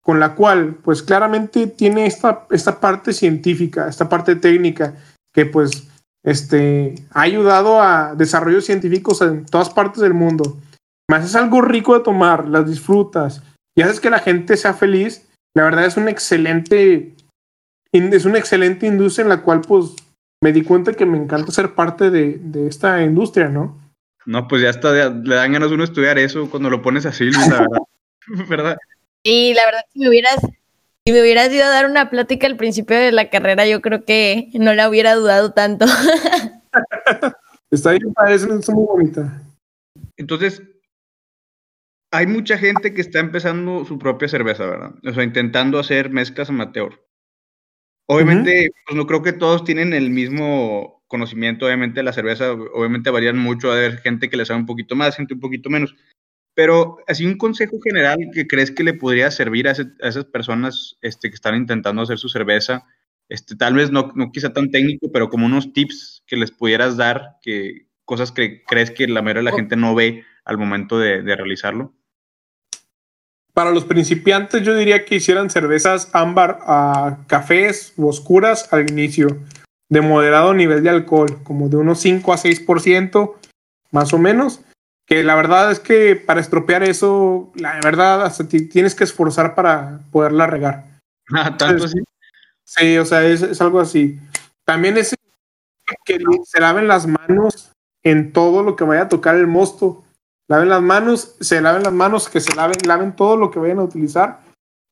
con 0.00 0.20
la 0.20 0.34
cual 0.34 0.76
pues 0.82 1.02
claramente 1.02 1.66
tiene 1.66 2.06
esta, 2.06 2.46
esta 2.50 2.80
parte 2.80 3.12
científica, 3.12 3.88
esta 3.88 4.08
parte 4.08 4.36
técnica 4.36 4.94
que 5.34 5.44
pues 5.44 5.88
este, 6.24 6.94
ha 7.10 7.22
ayudado 7.22 7.82
a 7.82 8.14
desarrollos 8.14 8.64
científicos 8.64 9.20
en 9.22 9.44
todas 9.44 9.70
partes 9.70 10.00
del 10.00 10.14
mundo. 10.14 10.56
Más 11.10 11.24
es 11.24 11.34
algo 11.34 11.62
rico 11.62 11.94
de 11.94 12.04
tomar, 12.04 12.48
las 12.48 12.66
disfrutas 12.66 13.42
y 13.76 13.82
haces 13.82 14.00
que 14.00 14.10
la 14.10 14.18
gente 14.18 14.56
sea 14.56 14.74
feliz. 14.74 15.26
La 15.54 15.64
verdad 15.64 15.86
es 15.86 15.96
un 15.96 16.08
excelente, 16.08 17.14
es 17.92 18.24
una 18.24 18.38
excelente 18.38 18.86
industria 18.86 19.24
en 19.24 19.28
la 19.30 19.42
cual 19.42 19.62
pues 19.62 19.94
me 20.42 20.52
di 20.52 20.62
cuenta 20.62 20.92
que 20.92 21.06
me 21.06 21.18
encanta 21.18 21.52
ser 21.52 21.74
parte 21.74 22.10
de, 22.10 22.38
de 22.38 22.68
esta 22.68 23.02
industria, 23.02 23.48
¿no? 23.48 23.78
No, 24.26 24.46
pues 24.46 24.62
ya 24.62 24.68
está, 24.68 24.92
le 24.92 25.34
dan 25.34 25.52
ganas 25.52 25.70
a 25.70 25.74
uno 25.74 25.84
estudiar 25.84 26.18
eso 26.18 26.50
cuando 26.50 26.68
lo 26.68 26.82
pones 26.82 27.06
así, 27.06 27.30
la 27.30 27.48
verdad. 27.48 27.66
¿verdad? 28.48 28.76
Y 29.22 29.54
la 29.54 29.64
verdad, 29.64 29.80
si 29.92 30.00
me 30.00 30.08
hubieras, 30.08 30.38
si 31.04 31.12
me 31.12 31.22
hubieras 31.22 31.50
ido 31.50 31.64
a 31.64 31.70
dar 31.70 31.86
una 31.86 32.10
plática 32.10 32.46
al 32.46 32.56
principio 32.56 32.96
de 32.96 33.12
la 33.12 33.30
carrera, 33.30 33.66
yo 33.66 33.80
creo 33.80 34.04
que 34.04 34.50
no 34.54 34.74
la 34.74 34.88
hubiera 34.88 35.14
dudado 35.14 35.52
tanto. 35.52 35.86
está 37.70 37.92
bien, 37.92 38.12
parece 38.12 38.46
muy 38.46 38.86
bonita. 38.86 39.42
Entonces, 40.16 40.62
hay 42.10 42.26
mucha 42.26 42.58
gente 42.58 42.94
que 42.94 43.00
está 43.00 43.20
empezando 43.20 43.84
su 43.84 43.98
propia 43.98 44.28
cerveza, 44.28 44.66
¿verdad? 44.66 44.92
O 45.04 45.12
sea, 45.12 45.24
intentando 45.24 45.78
hacer 45.78 46.10
mezclas 46.10 46.50
amateur. 46.50 47.00
Obviamente, 48.10 48.70
pues 48.86 48.96
no 48.96 49.06
creo 49.06 49.22
que 49.22 49.34
todos 49.34 49.64
tienen 49.64 49.92
el 49.92 50.08
mismo 50.08 51.02
conocimiento, 51.08 51.66
obviamente 51.66 52.02
la 52.02 52.14
cerveza, 52.14 52.52
obviamente 52.52 53.10
varían 53.10 53.38
mucho, 53.38 53.70
a 53.70 53.74
haber 53.74 53.98
gente 53.98 54.30
que 54.30 54.38
le 54.38 54.46
sabe 54.46 54.60
un 54.60 54.66
poquito 54.66 54.96
más, 54.96 55.16
gente 55.16 55.34
un 55.34 55.40
poquito 55.40 55.68
menos, 55.68 55.94
pero 56.54 56.96
así 57.06 57.26
un 57.26 57.36
consejo 57.36 57.78
general 57.82 58.18
que 58.32 58.46
crees 58.46 58.70
que 58.70 58.82
le 58.82 58.94
podría 58.94 59.30
servir 59.30 59.68
a, 59.68 59.72
esas 59.72 60.24
personas 60.24 60.96
este, 61.02 61.28
que 61.28 61.34
están 61.34 61.54
intentando 61.54 62.00
hacer 62.00 62.18
su 62.18 62.30
cerveza, 62.30 62.86
este, 63.28 63.56
tal 63.56 63.74
vez 63.74 63.90
no, 63.90 64.10
no 64.14 64.32
quizá 64.32 64.54
tan 64.54 64.70
técnico, 64.70 65.12
pero 65.12 65.28
como 65.28 65.44
unos 65.44 65.74
tips 65.74 66.22
que 66.26 66.36
les 66.36 66.50
pudieras 66.50 66.96
dar, 66.96 67.36
que 67.42 67.88
cosas 68.06 68.32
que 68.32 68.62
crees 68.64 68.90
que 68.90 69.06
la 69.06 69.20
mayoría 69.20 69.42
de 69.42 69.50
la 69.50 69.56
gente 69.56 69.76
no 69.76 69.94
ve 69.94 70.24
al 70.46 70.56
momento 70.56 70.98
de, 70.98 71.22
de 71.22 71.36
realizarlo. 71.36 71.94
Para 73.58 73.72
los 73.72 73.86
principiantes 73.86 74.62
yo 74.62 74.76
diría 74.76 75.04
que 75.04 75.16
hicieran 75.16 75.50
cervezas 75.50 76.10
ámbar 76.12 76.60
a 76.62 77.18
cafés 77.26 77.92
o 77.96 78.06
oscuras 78.06 78.72
al 78.72 78.88
inicio 78.88 79.36
de 79.88 80.00
moderado 80.00 80.54
nivel 80.54 80.84
de 80.84 80.90
alcohol, 80.90 81.42
como 81.42 81.68
de 81.68 81.76
unos 81.76 81.98
5 81.98 82.32
a 82.32 82.36
6%, 82.36 83.34
más 83.90 84.12
o 84.12 84.18
menos. 84.18 84.60
Que 85.08 85.24
la 85.24 85.34
verdad 85.34 85.72
es 85.72 85.80
que 85.80 86.14
para 86.14 86.40
estropear 86.40 86.84
eso, 86.84 87.50
la 87.56 87.80
verdad, 87.82 88.24
hasta 88.24 88.46
tienes 88.46 88.94
que 88.94 89.02
esforzar 89.02 89.56
para 89.56 90.02
poderla 90.12 90.46
regar. 90.46 90.84
Ah, 91.34 91.56
tanto 91.56 91.86
así. 91.86 91.98
Sí, 92.62 92.96
o 92.96 93.04
sea, 93.04 93.24
es, 93.24 93.60
algo 93.60 93.80
así. 93.80 94.20
También 94.64 94.96
es 94.98 95.16
que 96.04 96.20
se 96.44 96.60
laven 96.60 96.86
las 96.86 97.08
manos 97.08 97.72
en 98.04 98.32
todo 98.32 98.62
lo 98.62 98.76
que 98.76 98.84
vaya 98.84 99.02
a 99.02 99.08
tocar 99.08 99.34
el 99.34 99.48
mosto. 99.48 100.04
Laven 100.48 100.70
las 100.70 100.82
manos, 100.82 101.36
se 101.40 101.60
laven 101.60 101.82
las 101.82 101.92
manos, 101.92 102.28
que 102.28 102.40
se 102.40 102.54
laven, 102.54 102.78
laven 102.86 103.14
todo 103.14 103.36
lo 103.36 103.50
que 103.50 103.58
vayan 103.58 103.78
a 103.78 103.84
utilizar. 103.84 104.40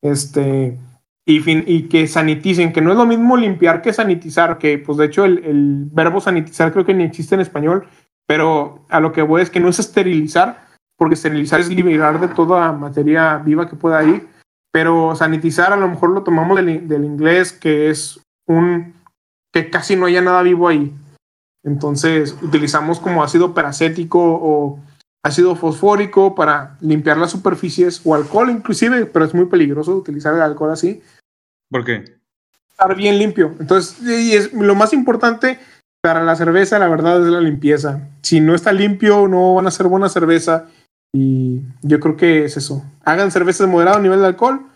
Este, 0.02 0.78
y, 1.26 1.88
que 1.88 2.06
saniticen, 2.06 2.72
que 2.72 2.80
no 2.80 2.92
es 2.92 2.96
lo 2.96 3.04
mismo 3.04 3.36
limpiar 3.36 3.82
que 3.82 3.92
sanitizar, 3.92 4.58
que 4.58 4.78
pues 4.78 4.96
de 4.96 5.06
hecho 5.06 5.24
el, 5.24 5.88
verbo 5.90 6.20
sanitizar 6.20 6.72
creo 6.72 6.84
que 6.84 6.94
ni 6.94 7.02
existe 7.02 7.34
en 7.34 7.40
español, 7.40 7.88
pero 8.26 8.84
a 8.88 9.00
lo 9.00 9.12
que 9.12 9.22
voy 9.22 9.42
es 9.42 9.50
que 9.50 9.58
no 9.58 9.68
es 9.68 9.80
esterilizar, 9.80 10.64
porque 10.96 11.14
esterilizar 11.14 11.58
es 11.58 11.68
liberar 11.68 12.20
de 12.20 12.28
toda 12.28 12.72
materia 12.72 13.38
viva 13.38 13.68
que 13.68 13.74
pueda 13.74 14.04
ir, 14.04 14.28
pero 14.70 15.16
sanitizar 15.16 15.72
a 15.72 15.76
lo 15.76 15.88
mejor 15.88 16.10
lo 16.10 16.22
tomamos 16.22 16.56
del, 16.56 16.86
del 16.86 17.04
inglés, 17.04 17.52
que 17.52 17.90
es 17.90 18.20
un 18.46 18.94
que 19.52 19.70
casi 19.70 19.96
no 19.96 20.06
haya 20.06 20.22
nada 20.22 20.42
vivo 20.42 20.68
ahí. 20.68 20.94
Entonces 21.64 22.36
utilizamos 22.40 23.00
como 23.00 23.24
ácido 23.24 23.52
peracético 23.52 24.20
o 24.20 24.78
ácido 25.26 25.56
fosfórico 25.56 26.34
para 26.34 26.76
limpiar 26.80 27.18
las 27.18 27.32
superficies 27.32 28.00
o 28.04 28.14
alcohol 28.14 28.50
inclusive, 28.50 29.06
pero 29.06 29.24
es 29.24 29.34
muy 29.34 29.46
peligroso 29.46 29.96
utilizar 29.96 30.34
el 30.34 30.42
alcohol 30.42 30.70
así. 30.70 31.02
¿Por 31.70 31.84
qué? 31.84 32.16
Estar 32.70 32.94
bien 32.94 33.18
limpio. 33.18 33.54
Entonces, 33.58 34.00
y 34.02 34.34
es 34.34 34.52
lo 34.52 34.74
más 34.74 34.92
importante 34.92 35.58
para 36.00 36.22
la 36.22 36.36
cerveza, 36.36 36.78
la 36.78 36.88
verdad, 36.88 37.20
es 37.20 37.26
la 37.26 37.40
limpieza. 37.40 38.08
Si 38.22 38.40
no 38.40 38.54
está 38.54 38.72
limpio, 38.72 39.26
no 39.26 39.54
van 39.54 39.66
a 39.66 39.70
ser 39.72 39.88
buena 39.88 40.08
cerveza. 40.08 40.66
Y 41.12 41.62
yo 41.82 41.98
creo 41.98 42.16
que 42.16 42.44
es 42.44 42.56
eso. 42.56 42.84
Hagan 43.04 43.30
cervezas 43.30 43.66
de 43.66 43.72
moderado 43.72 43.98
nivel 43.98 44.20
de 44.20 44.26
alcohol, 44.26 44.66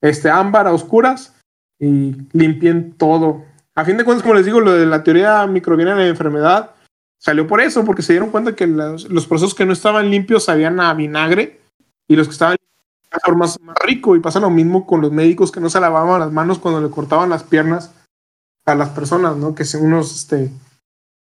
este 0.00 0.30
ámbar 0.30 0.66
a 0.66 0.72
oscuras 0.72 1.34
y 1.80 2.14
limpien 2.32 2.92
todo. 2.92 3.44
A 3.74 3.84
fin 3.84 3.96
de 3.96 4.04
cuentas, 4.04 4.22
como 4.22 4.34
les 4.34 4.44
digo, 4.44 4.60
lo 4.60 4.72
de 4.72 4.86
la 4.86 5.02
teoría 5.02 5.46
microbiana 5.46 5.94
de 5.94 6.02
la 6.04 6.08
enfermedad 6.08 6.74
salió 7.18 7.46
por 7.46 7.60
eso, 7.60 7.84
porque 7.84 8.02
se 8.02 8.12
dieron 8.12 8.30
cuenta 8.30 8.54
que 8.54 8.66
los, 8.66 9.08
los 9.10 9.26
procesos 9.26 9.54
que 9.54 9.66
no 9.66 9.72
estaban 9.72 10.10
limpios 10.10 10.44
sabían 10.44 10.80
a 10.80 10.94
vinagre 10.94 11.60
y 12.06 12.16
los 12.16 12.26
que 12.26 12.32
estaban 12.32 12.56
más, 13.36 13.60
más 13.60 13.76
rico 13.84 14.16
y 14.16 14.20
pasa 14.20 14.40
lo 14.40 14.50
mismo 14.50 14.86
con 14.86 15.00
los 15.00 15.12
médicos 15.12 15.50
que 15.50 15.60
no 15.60 15.70
se 15.70 15.80
lavaban 15.80 16.20
las 16.20 16.32
manos 16.32 16.58
cuando 16.58 16.80
le 16.80 16.90
cortaban 16.90 17.30
las 17.30 17.42
piernas 17.42 17.94
a 18.66 18.74
las 18.74 18.90
personas, 18.90 19.36
¿no? 19.36 19.54
Que 19.54 19.64
unos, 19.80 20.14
este, 20.14 20.50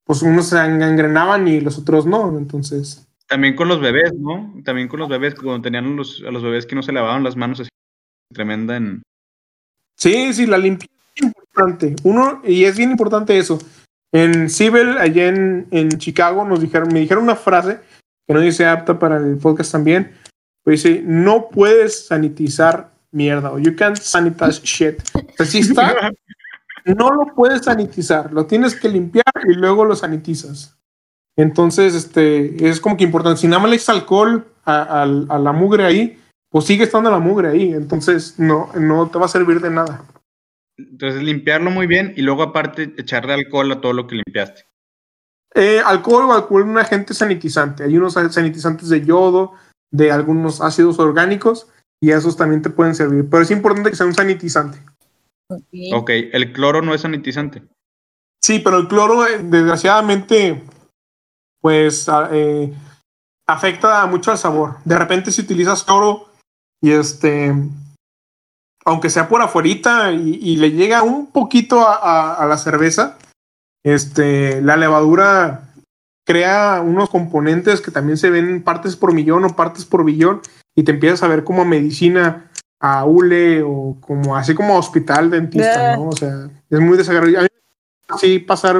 pues 0.03 0.21
unos 0.21 0.47
se 0.47 0.57
engrenaban 0.57 1.47
y 1.47 1.61
los 1.61 1.77
otros 1.77 2.05
no, 2.05 2.37
entonces. 2.37 3.07
También 3.27 3.55
con 3.55 3.67
los 3.67 3.79
bebés, 3.79 4.13
¿no? 4.15 4.55
También 4.65 4.87
con 4.87 4.99
los 4.99 5.09
bebés, 5.09 5.35
cuando 5.35 5.61
tenían 5.61 5.95
los, 5.95 6.23
a 6.27 6.31
los 6.31 6.41
bebés 6.41 6.65
que 6.65 6.75
no 6.75 6.81
se 6.81 6.91
lavaban 6.91 7.23
las 7.23 7.35
manos 7.35 7.59
así, 7.59 7.69
tremenda 8.33 8.75
en... 8.75 9.03
Sí, 9.95 10.33
sí, 10.33 10.47
la 10.47 10.57
limpieza 10.57 10.93
es 11.15 11.23
importante. 11.23 11.95
Uno, 12.03 12.41
y 12.43 12.63
es 12.63 12.77
bien 12.77 12.91
importante 12.91 13.37
eso. 13.37 13.59
En 14.11 14.49
Cibel, 14.49 14.97
allá 14.97 15.27
en, 15.27 15.67
en 15.71 15.89
Chicago, 15.89 16.45
nos 16.45 16.61
dijeron, 16.61 16.89
me 16.91 16.99
dijeron 16.99 17.23
una 17.23 17.35
frase 17.35 17.79
que 18.27 18.33
no 18.33 18.39
dice 18.39 18.65
apta 18.65 18.99
para 18.99 19.17
el 19.17 19.37
podcast 19.37 19.71
también, 19.71 20.11
pues 20.63 20.83
dice, 20.83 21.01
no 21.03 21.49
puedes 21.49 22.07
sanitizar 22.07 22.91
mierda, 23.11 23.51
o 23.51 23.59
you 23.59 23.75
can't 23.75 23.97
sanitize 23.97 24.61
shit. 24.63 25.01
Sea, 25.37 25.61
está, 25.61 26.11
no 26.85 27.11
lo 27.11 27.33
puedes 27.35 27.65
sanitizar, 27.65 28.31
lo 28.31 28.45
tienes 28.45 28.75
que 28.75 28.89
limpiar 28.89 29.25
y 29.47 29.53
luego 29.53 29.85
lo 29.85 29.95
sanitizas. 29.95 30.77
Entonces, 31.35 31.95
este, 31.95 32.67
es 32.67 32.81
como 32.81 32.97
que 32.97 33.05
importante. 33.05 33.41
Si 33.41 33.47
nada 33.47 33.61
más 33.61 33.69
le 33.69 33.77
echas 33.77 33.89
alcohol 33.89 34.45
a, 34.65 35.03
a, 35.03 35.05
la 35.39 35.51
mugre 35.53 35.85
ahí, 35.85 36.19
pues 36.49 36.65
sigue 36.65 36.83
estando 36.83 37.09
la 37.09 37.19
mugre 37.19 37.47
ahí. 37.47 37.73
Entonces, 37.73 38.37
no, 38.37 38.69
no 38.77 39.07
te 39.07 39.17
va 39.17 39.25
a 39.25 39.29
servir 39.29 39.61
de 39.61 39.69
nada. 39.69 40.03
Entonces, 40.91 41.21
limpiarlo 41.21 41.71
muy 41.71 41.87
bien 41.87 42.13
y 42.15 42.21
luego, 42.21 42.43
aparte, 42.43 42.93
echarle 42.97 43.33
alcohol 43.33 43.71
a 43.71 43.81
todo 43.81 43.93
lo 43.93 44.07
que 44.07 44.15
limpiaste. 44.15 44.65
Eh, 45.55 45.81
alcohol 45.83 46.25
o 46.29 46.33
alcohol 46.33 46.61
es 46.61 46.67
un 46.67 46.77
agente 46.77 47.13
sanitizante. 47.13 47.83
Hay 47.83 47.97
unos 47.97 48.13
sanitizantes 48.13 48.89
de 48.89 49.05
yodo, 49.05 49.53
de 49.91 50.11
algunos 50.11 50.61
ácidos 50.61 50.99
orgánicos 50.99 51.67
y 52.01 52.11
esos 52.11 52.37
también 52.37 52.61
te 52.61 52.69
pueden 52.69 52.95
servir. 52.95 53.27
Pero 53.29 53.43
es 53.43 53.51
importante 53.51 53.89
que 53.89 53.95
sea 53.95 54.05
un 54.05 54.13
sanitizante. 54.13 54.79
Ok, 55.93 56.11
el 56.11 56.53
cloro 56.53 56.81
no 56.81 56.93
es 56.93 57.01
sanitizante. 57.01 57.63
Sí, 58.41 58.59
pero 58.59 58.77
el 58.77 58.87
cloro, 58.87 59.25
eh, 59.25 59.39
desgraciadamente, 59.43 60.63
pues 61.59 62.07
eh, 62.31 62.73
afecta 63.47 64.05
mucho 64.05 64.31
al 64.31 64.37
sabor. 64.37 64.77
De 64.85 64.97
repente, 64.97 65.31
si 65.31 65.41
utilizas 65.41 65.83
cloro 65.83 66.29
y 66.81 66.91
este, 66.91 67.53
aunque 68.85 69.09
sea 69.09 69.27
por 69.27 69.41
afuerita 69.41 70.11
y, 70.11 70.55
le 70.57 70.71
llega 70.71 71.03
un 71.03 71.27
poquito 71.27 71.87
a, 71.87 72.33
a, 72.35 72.45
la 72.45 72.57
cerveza, 72.57 73.17
este, 73.83 74.61
la 74.61 74.77
levadura 74.77 75.69
crea 76.25 76.81
unos 76.85 77.09
componentes 77.09 77.81
que 77.81 77.89
también 77.89 78.17
se 78.17 78.29
ven 78.29 78.61
partes 78.63 78.95
por 78.95 79.13
millón 79.13 79.45
o 79.45 79.55
partes 79.55 79.83
por 79.85 80.05
billón 80.05 80.41
y 80.75 80.83
te 80.83 80.91
empiezas 80.91 81.23
a 81.23 81.27
ver 81.27 81.43
como 81.43 81.65
medicina 81.65 82.51
a 82.79 83.03
hule 83.03 83.63
o 83.63 83.97
como 83.99 84.37
así 84.37 84.53
como 84.53 84.77
hospital 84.77 85.31
dentista, 85.31 85.97
¿no? 85.97 86.09
O 86.09 86.11
sea, 86.11 86.49
es 86.69 86.79
muy 86.79 86.97
desagradable. 86.97 87.49
Sí, 88.19 88.37
pasar 88.39 88.79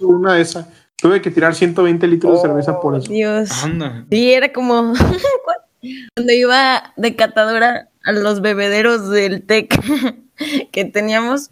una 0.00 0.34
de 0.34 0.40
esas. 0.40 0.66
Tuve 0.96 1.20
que 1.20 1.30
tirar 1.30 1.54
120 1.54 2.06
litros 2.06 2.34
de 2.34 2.48
cerveza 2.48 2.80
por 2.80 2.96
eso. 2.96 3.10
Dios. 3.10 3.50
Sí, 4.10 4.32
era 4.32 4.50
como 4.50 4.94
cuando 6.14 6.32
iba 6.32 6.94
de 6.96 7.14
catadora 7.14 7.89
a 8.04 8.12
los 8.12 8.40
bebederos 8.40 9.10
del 9.10 9.42
TEC 9.42 9.78
que 10.72 10.84
teníamos 10.86 11.50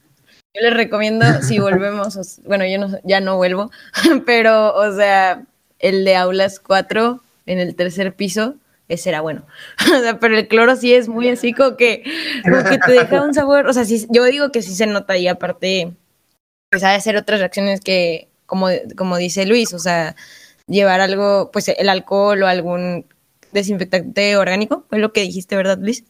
yo 0.55 0.63
les 0.63 0.75
recomiendo, 0.75 1.25
si 1.43 1.59
volvemos, 1.59 2.41
bueno, 2.45 2.65
yo 2.67 2.79
no, 2.79 2.99
ya 3.05 3.21
no 3.21 3.37
vuelvo, 3.37 3.71
pero, 4.27 4.75
o 4.75 4.95
sea, 4.95 5.45
el 5.79 6.05
de 6.05 6.17
aulas 6.17 6.59
4 6.59 7.23
en 7.47 7.59
el 7.59 7.75
tercer 7.75 8.15
piso, 8.15 8.57
ese 8.89 9.11
era 9.11 9.21
bueno. 9.21 9.47
O 9.95 10.01
sea, 10.01 10.19
pero 10.19 10.37
el 10.37 10.49
cloro 10.49 10.77
sí 10.77 10.95
es 10.95 11.09
muy 11.09 11.29
así 11.29 11.53
como 11.53 11.77
que, 11.77 12.03
como 12.43 12.65
que 12.65 12.79
te 12.79 12.93
deja 12.93 13.23
un 13.23 13.35
sabor, 13.35 13.67
o 13.67 13.73
sea, 13.73 13.85
sí, 13.85 14.07
yo 14.11 14.25
digo 14.25 14.51
que 14.51 14.63
sí 14.63 14.75
se 14.75 14.87
nota 14.87 15.17
y 15.17 15.29
aparte, 15.29 15.93
pues 16.71 16.83
hay 16.83 16.97
hacer 16.97 17.17
otras 17.17 17.41
reacciones 17.41 17.81
que, 17.81 18.29
como, 18.47 18.69
como 18.97 19.17
dice 19.19 19.47
Luis, 19.47 19.75
o 19.75 19.79
sea, 19.79 20.17
llevar 20.67 21.01
algo, 21.01 21.51
pues 21.53 21.69
el 21.69 21.89
alcohol 21.89 22.43
o 22.43 22.47
algún 22.47 23.07
desinfectante 23.53 24.37
orgánico, 24.37 24.87
fue 24.89 24.99
lo 24.99 25.13
que 25.13 25.23
dijiste, 25.23 25.57
¿verdad, 25.57 25.79
Luis? 25.79 26.05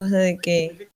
O 0.00 0.08
sea, 0.08 0.18
de 0.18 0.38
que... 0.38 0.88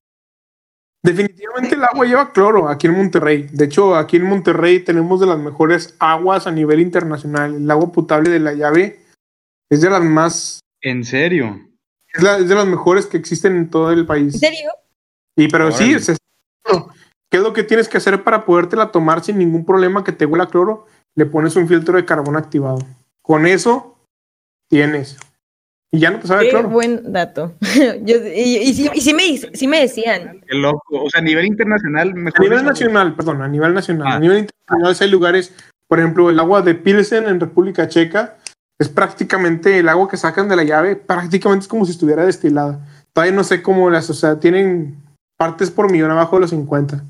Definitivamente 1.03 1.75
el 1.75 1.85
agua 1.85 2.07
lleva 2.07 2.33
cloro 2.33 2.69
aquí 2.69 2.87
en 2.87 2.95
Monterrey. 2.95 3.47
De 3.53 3.67
hecho, 3.67 3.95
aquí 3.95 4.17
en 4.17 4.25
Monterrey 4.25 4.81
tenemos 4.81 5.21
de 5.21 5.27
las 5.27 5.39
mejores 5.39 5.95
aguas 5.99 6.47
a 6.47 6.51
nivel 6.51 6.81
internacional. 6.81 7.57
El 7.57 7.71
agua 7.71 7.93
potable 7.93 8.31
de 8.31 8.41
la 8.41 8.55
llave 8.55 9.05
es 9.71 9.83
de 9.83 9.91
las 9.91 10.03
más... 10.03 10.61
¿En 10.81 11.05
serio? 11.05 11.61
Es, 12.11 12.23
de 12.23 12.55
las 12.55 12.67
mejores 12.67 13.07
que 13.07 13.19
existen 13.19 13.55
en 13.57 13.69
todo 13.69 13.91
el 13.91 14.07
país. 14.07 14.35
¿En 14.35 14.41
serio? 14.41 14.71
Y 15.37 15.49
pero 15.49 15.71
sí, 15.73 15.93
es, 15.93 16.17
¿qué 16.67 17.37
es 17.37 17.43
lo 17.43 17.53
que 17.53 17.65
tienes 17.65 17.89
que 17.89 17.99
hacer 17.99 18.23
para 18.23 18.47
podértela 18.47 18.91
tomar 18.91 19.23
sin 19.23 19.39
ningún 19.39 19.67
problema 19.67 20.05
que 20.05 20.13
te 20.13 20.25
huela 20.25 20.47
cloro? 20.47 20.87
Le 21.17 21.27
pones 21.27 21.57
un 21.57 21.69
filtro 21.69 21.97
de 21.97 22.05
carbón 22.07 22.37
activado. 22.37 22.79
Con 23.21 23.47
eso 23.47 23.99
tienes. 24.71 25.19
Y 25.95 26.01
ya 26.01 26.11
no 26.11 26.19
te 26.19 26.27
sabe 26.27 26.51
Qué 26.51 26.61
buen 26.63 27.13
dato. 27.13 27.55
y, 27.61 28.75
sí, 28.75 29.15
me, 29.69 29.81
decían. 29.81 30.41
Qué 30.45 30.57
loco. 30.57 31.05
O 31.05 31.09
sea, 31.09 31.21
a 31.21 31.23
nivel 31.23 31.47
internacional, 31.47 32.15
mejor. 32.15 32.41
A 32.41 32.43
nivel 32.43 32.65
nacional, 32.65 33.15
perdón, 33.15 33.43
a 33.43 33.47
nivel 33.47 33.73
nacional. 33.73 34.09
A 34.09 34.15
ah. 34.17 34.19
nivel 34.19 34.39
internacional 34.39 34.97
hay 34.99 35.09
lugares, 35.09 35.55
por 35.87 36.01
ejemplo, 36.01 36.31
el 36.31 36.41
agua 36.41 36.63
de 36.63 36.75
Pilsen 36.75 37.29
en 37.29 37.39
República 37.39 37.87
Checa 37.87 38.39
es 38.81 38.89
prácticamente 38.89 39.79
el 39.79 39.89
agua 39.89 40.09
que 40.09 40.17
sacan 40.17 40.49
de 40.49 40.57
la 40.57 40.65
llave, 40.65 40.97
prácticamente 40.97 41.63
es 41.63 41.69
como 41.69 41.85
si 41.85 41.93
estuviera 41.93 42.27
destilada. 42.27 42.85
Todavía 43.13 43.37
no 43.37 43.45
sé 43.45 43.63
cómo 43.63 43.89
las, 43.89 44.11
o 44.11 44.15
sea, 44.15 44.41
tienen 44.41 44.97
partes 45.39 45.71
por 45.71 45.93
millón 45.93 46.11
abajo 46.11 46.35
de 46.35 46.41
los 46.41 46.51
50. 46.51 47.05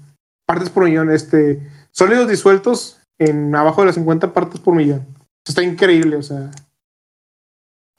Partes 0.47 0.69
por 0.69 0.85
millón, 0.85 1.11
este, 1.11 1.67
sólidos 1.91 2.29
disueltos 2.29 3.01
en 3.19 3.57
abajo 3.57 3.81
de 3.81 3.87
las 3.87 3.95
50 3.95 4.35
partes 4.35 4.61
por 4.61 4.75
millón. 4.75 5.07
Está 5.49 5.63
increíble, 5.63 6.17
o 6.17 6.23
sea, 6.23 6.51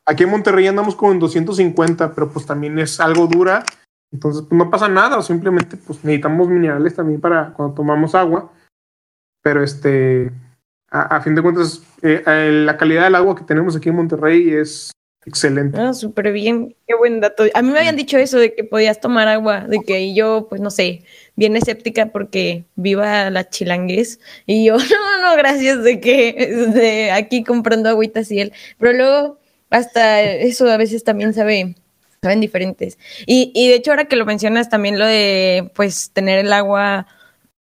Aquí 0.08 0.24
en 0.24 0.30
Monterrey 0.30 0.68
andamos 0.68 0.96
como 0.96 1.12
en 1.12 1.20
250, 1.20 2.14
pero 2.14 2.30
pues 2.30 2.46
también 2.46 2.78
es 2.78 3.00
algo 3.00 3.28
dura. 3.28 3.64
Entonces, 4.12 4.44
pues 4.48 4.58
no 4.58 4.70
pasa 4.70 4.88
nada, 4.88 5.18
o 5.18 5.22
simplemente 5.22 5.78
pues 5.78 6.04
necesitamos 6.04 6.48
minerales 6.48 6.96
también 6.96 7.20
para 7.20 7.54
cuando 7.54 7.76
tomamos 7.76 8.14
agua. 8.14 8.52
Pero 9.42 9.64
este, 9.64 10.32
a, 10.90 11.22
fin 11.22 11.36
de 11.36 11.42
cuentas, 11.42 11.82
eh, 12.02 12.24
eh, 12.26 12.52
la 12.66 12.78
calidad 12.78 13.04
del 13.04 13.16
agua 13.16 13.36
que 13.36 13.44
tenemos 13.44 13.76
aquí 13.76 13.90
en 13.90 13.96
Monterrey 13.96 14.50
es 14.54 14.92
excelente. 15.26 15.80
Ah, 15.80 15.94
súper 15.94 16.32
bien, 16.32 16.76
qué 16.88 16.96
buen 16.96 17.20
dato. 17.20 17.44
A 17.54 17.62
mí 17.62 17.72
me 17.72 17.80
habían 17.80 17.96
dicho 17.96 18.18
eso 18.18 18.38
de 18.38 18.54
que 18.54 18.64
podías 18.64 19.02
tomar 19.02 19.28
agua, 19.28 19.62
de 19.62 19.80
que 19.80 20.14
yo, 20.14 20.48
pues 20.50 20.62
no 20.62 20.70
sé, 20.70 21.04
bien 21.36 21.56
escéptica 21.56 22.08
porque 22.08 22.66
viva 22.76 23.30
la 23.32 23.50
chilanguez. 23.50 24.20
Y 24.46 24.66
yo, 24.66 24.78
no, 24.78 25.22
no, 25.22 25.36
gracias 25.36 25.84
de 25.84 26.00
que 26.00 26.34
de 26.74 27.12
aquí 27.12 27.44
comprando 27.44 27.90
agüitas 27.90 28.32
y 28.32 28.40
él. 28.40 28.54
Pero 28.78 28.94
luego 28.94 29.40
hasta 29.70 30.22
eso 30.22 30.70
a 30.70 30.78
veces 30.78 31.04
también 31.04 31.34
sabe, 31.34 31.76
saben 32.22 32.42
diferentes. 32.42 32.98
Y, 33.26 33.52
y 33.54 33.68
de 33.70 33.76
hecho, 33.76 33.92
ahora 33.92 34.06
que 34.06 34.16
lo 34.16 34.26
mencionas, 34.26 34.70
también 34.70 35.00
lo 35.00 35.06
de 35.06 35.72
pues 35.76 36.12
tener 36.12 36.40
el 36.40 36.54
agua 36.54 37.08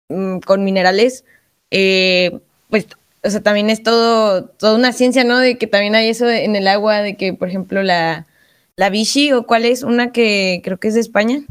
mm, 0.09 0.39
con 0.39 0.63
minerales, 0.63 1.25
eh, 1.71 2.39
pues, 2.69 2.87
o 3.23 3.29
sea, 3.29 3.41
también 3.41 3.69
es 3.69 3.83
todo, 3.83 4.45
toda 4.45 4.75
una 4.75 4.93
ciencia, 4.93 5.23
¿no? 5.23 5.39
De 5.39 5.57
que 5.57 5.67
también 5.67 5.95
hay 5.95 6.09
eso 6.09 6.29
en 6.29 6.55
el 6.55 6.67
agua, 6.67 7.01
de 7.01 7.17
que, 7.17 7.33
por 7.33 7.49
ejemplo, 7.49 7.83
la, 7.83 8.27
la 8.75 8.89
Vichy, 8.89 9.33
o 9.33 9.45
cuál 9.45 9.65
es, 9.65 9.83
una 9.83 10.11
que 10.11 10.61
creo 10.63 10.79
que 10.79 10.87
es 10.89 10.93
de 10.93 11.01
España. 11.01 11.41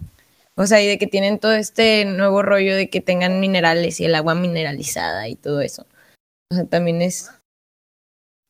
O 0.56 0.66
sea, 0.66 0.82
y 0.82 0.86
de 0.88 0.98
que 0.98 1.06
tienen 1.06 1.38
todo 1.38 1.52
este 1.52 2.04
nuevo 2.04 2.42
rollo 2.42 2.74
de 2.74 2.90
que 2.90 3.00
tengan 3.00 3.38
minerales 3.40 4.00
y 4.00 4.06
el 4.06 4.14
agua 4.16 4.34
mineralizada 4.34 5.28
y 5.28 5.36
todo 5.36 5.60
eso. 5.60 5.86
O 6.50 6.54
sea, 6.56 6.64
también 6.64 7.02
es, 7.02 7.30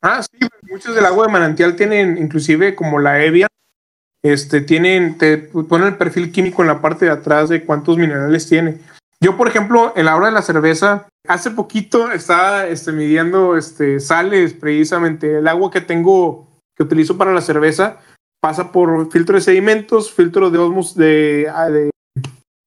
Ah, 0.03 0.23
sí, 0.23 0.39
muchos 0.71 0.95
del 0.95 1.07
agua 1.07 1.27
de 1.27 1.33
manantial 1.33 1.75
tienen, 1.75 2.19
inclusive 2.19 2.75
como 2.75 3.01
la 3.01 3.25
Evian, 3.25 3.49
este, 4.23 4.61
tienen, 4.61 5.19
te 5.19 5.39
ponen 5.39 5.89
el 5.89 5.97
perfil 5.97 6.31
químico 6.31 6.63
en 6.63 6.69
la 6.69 6.81
parte 6.81 7.05
de 7.05 7.11
atrás 7.11 7.49
de 7.49 7.65
cuántos 7.65 7.97
minerales 7.99 8.49
tiene. 8.49 8.81
Yo, 9.21 9.37
por 9.37 9.49
ejemplo, 9.49 9.93
en 9.97 10.05
la 10.05 10.17
hora 10.17 10.27
de 10.27 10.33
la 10.33 10.43
cerveza, 10.43 11.09
hace 11.27 11.51
poquito 11.51 12.13
estaba 12.13 12.67
este, 12.67 12.93
midiendo 12.93 13.57
este, 13.57 13.99
sales, 13.99 14.55
precisamente. 14.55 15.39
El 15.39 15.49
agua 15.49 15.71
que 15.71 15.81
tengo, 15.81 16.47
que 16.77 16.85
utilizo 16.85 17.19
para 17.19 17.33
la 17.33 17.41
cerveza, 17.41 17.99
pasa 18.41 18.71
por 18.71 19.11
filtro 19.11 19.35
de 19.35 19.41
sedimentos, 19.41 20.13
filtro 20.13 20.51
de 20.51 20.59
osmos 20.59 20.95
de, 20.95 21.51
ah, 21.53 21.69
de 21.69 21.91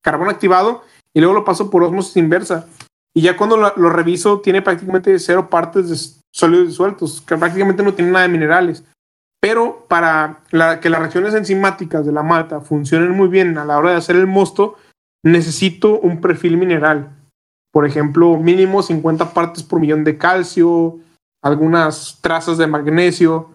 carbón 0.02 0.28
activado, 0.28 0.84
y 1.14 1.20
luego 1.20 1.34
lo 1.34 1.44
paso 1.44 1.70
por 1.70 1.82
osmosis 1.82 2.18
inversa. 2.18 2.66
Y 3.14 3.22
ya 3.22 3.36
cuando 3.38 3.56
lo, 3.56 3.72
lo 3.76 3.88
reviso, 3.88 4.40
tiene 4.40 4.60
prácticamente 4.60 5.18
cero 5.18 5.48
partes 5.48 5.88
de 5.88 6.21
sólidos 6.32 6.68
disueltos, 6.68 7.20
que 7.20 7.36
prácticamente 7.36 7.82
no 7.82 7.94
tienen 7.94 8.12
nada 8.12 8.26
de 8.26 8.32
minerales. 8.32 8.84
Pero 9.40 9.86
para 9.88 10.42
que 10.80 10.88
las 10.88 11.00
reacciones 11.00 11.34
enzimáticas 11.34 12.06
de 12.06 12.12
la 12.12 12.22
malta 12.22 12.60
funcionen 12.60 13.10
muy 13.10 13.28
bien 13.28 13.58
a 13.58 13.64
la 13.64 13.76
hora 13.76 13.90
de 13.90 13.96
hacer 13.96 14.16
el 14.16 14.26
mosto, 14.26 14.76
necesito 15.24 15.98
un 15.98 16.20
perfil 16.20 16.56
mineral. 16.56 17.10
Por 17.72 17.86
ejemplo, 17.86 18.36
mínimo 18.36 18.82
50 18.82 19.32
partes 19.32 19.62
por 19.62 19.80
millón 19.80 20.04
de 20.04 20.16
calcio, 20.16 20.98
algunas 21.42 22.20
trazas 22.20 22.56
de 22.58 22.66
magnesio, 22.66 23.50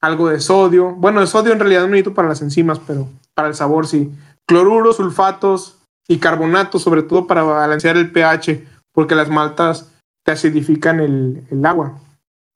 algo 0.00 0.28
de 0.28 0.40
sodio. 0.40 0.92
Bueno, 0.92 1.20
de 1.20 1.26
sodio 1.26 1.52
en 1.52 1.58
realidad 1.58 1.82
no 1.82 1.88
necesito 1.88 2.14
para 2.14 2.28
las 2.28 2.42
enzimas, 2.42 2.78
pero 2.78 3.08
para 3.34 3.48
el 3.48 3.54
sabor 3.54 3.86
sí. 3.86 4.12
Cloruro, 4.46 4.92
sulfatos 4.92 5.78
y 6.06 6.18
carbonatos, 6.18 6.82
sobre 6.82 7.02
todo 7.02 7.26
para 7.26 7.42
balancear 7.42 7.96
el 7.96 8.12
pH, 8.12 8.64
porque 8.92 9.16
las 9.16 9.28
maltas 9.28 9.92
te 10.24 10.32
acidifican 10.32 11.00
el, 11.00 11.44
el 11.50 11.66
agua. 11.66 11.98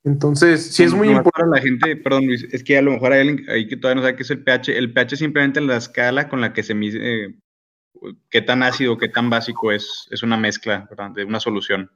Entonces, 0.05 0.75
sí 0.75 0.83
es 0.83 0.95
muy 0.95 1.09
importante. 1.09 1.51
La 1.55 1.63
gente, 1.63 1.97
perdón 1.97 2.27
Luis, 2.27 2.47
es 2.53 2.65
que 2.65 2.79
a 2.79 2.83
lo 2.83 2.93
mejor 2.93 3.13
hay 3.13 3.21
alguien 3.21 3.51
ahí 3.51 3.69
que 3.69 3.77
todavía 3.77 3.97
no 3.97 4.07
sabe 4.07 4.17
qué 4.17 4.23
es 4.23 4.31
el 4.31 4.43
pH. 4.43 4.79
El 4.79 4.93
pH 4.93 5.17
simplemente 5.17 5.61
la 5.61 5.77
escala 5.77 6.29
con 6.29 6.41
la 6.41 6.53
que 6.53 6.63
se 6.63 6.75
mide 6.75 7.27
eh, 7.27 7.35
qué 8.31 8.41
tan 8.43 8.63
ácido, 8.63 8.97
qué 8.97 9.09
tan 9.09 9.29
básico 9.29 9.73
es, 9.73 10.09
es 10.11 10.23
una 10.23 10.37
mezcla 10.37 10.89
de 11.15 11.25
una 11.25 11.41
solución. 11.41 11.91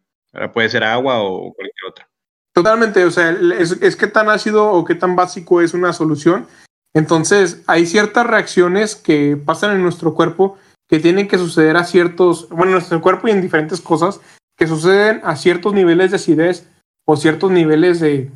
puede 0.52 0.68
ser 0.68 0.84
agua 0.84 1.22
o 1.22 1.54
cualquier 1.54 1.90
otra. 1.90 2.08
Totalmente, 2.52 3.04
o 3.04 3.10
sea, 3.10 3.30
es, 3.30 3.72
es 3.82 3.96
qué 3.96 4.06
tan 4.06 4.28
ácido 4.28 4.70
o 4.70 4.84
qué 4.84 4.94
tan 4.94 5.16
básico 5.16 5.60
es 5.60 5.74
una 5.74 5.92
solución. 5.92 6.46
Entonces, 6.92 7.62
hay 7.66 7.86
ciertas 7.86 8.26
reacciones 8.26 8.94
que 8.94 9.36
pasan 9.36 9.74
en 9.74 9.82
nuestro 9.82 10.14
cuerpo 10.14 10.58
que 10.88 11.00
tienen 11.00 11.26
que 11.26 11.38
suceder 11.38 11.76
a 11.76 11.84
ciertos, 11.84 12.48
bueno, 12.50 12.66
en 12.66 12.72
nuestro 12.72 13.00
cuerpo 13.00 13.26
y 13.26 13.32
en 13.32 13.40
diferentes 13.40 13.80
cosas, 13.80 14.20
que 14.56 14.66
suceden 14.66 15.20
a 15.24 15.34
ciertos 15.34 15.72
niveles 15.72 16.10
de 16.10 16.16
acidez 16.16 16.68
o 17.06 17.16
ciertos 17.16 17.50
niveles 17.50 18.00
de, 18.00 18.30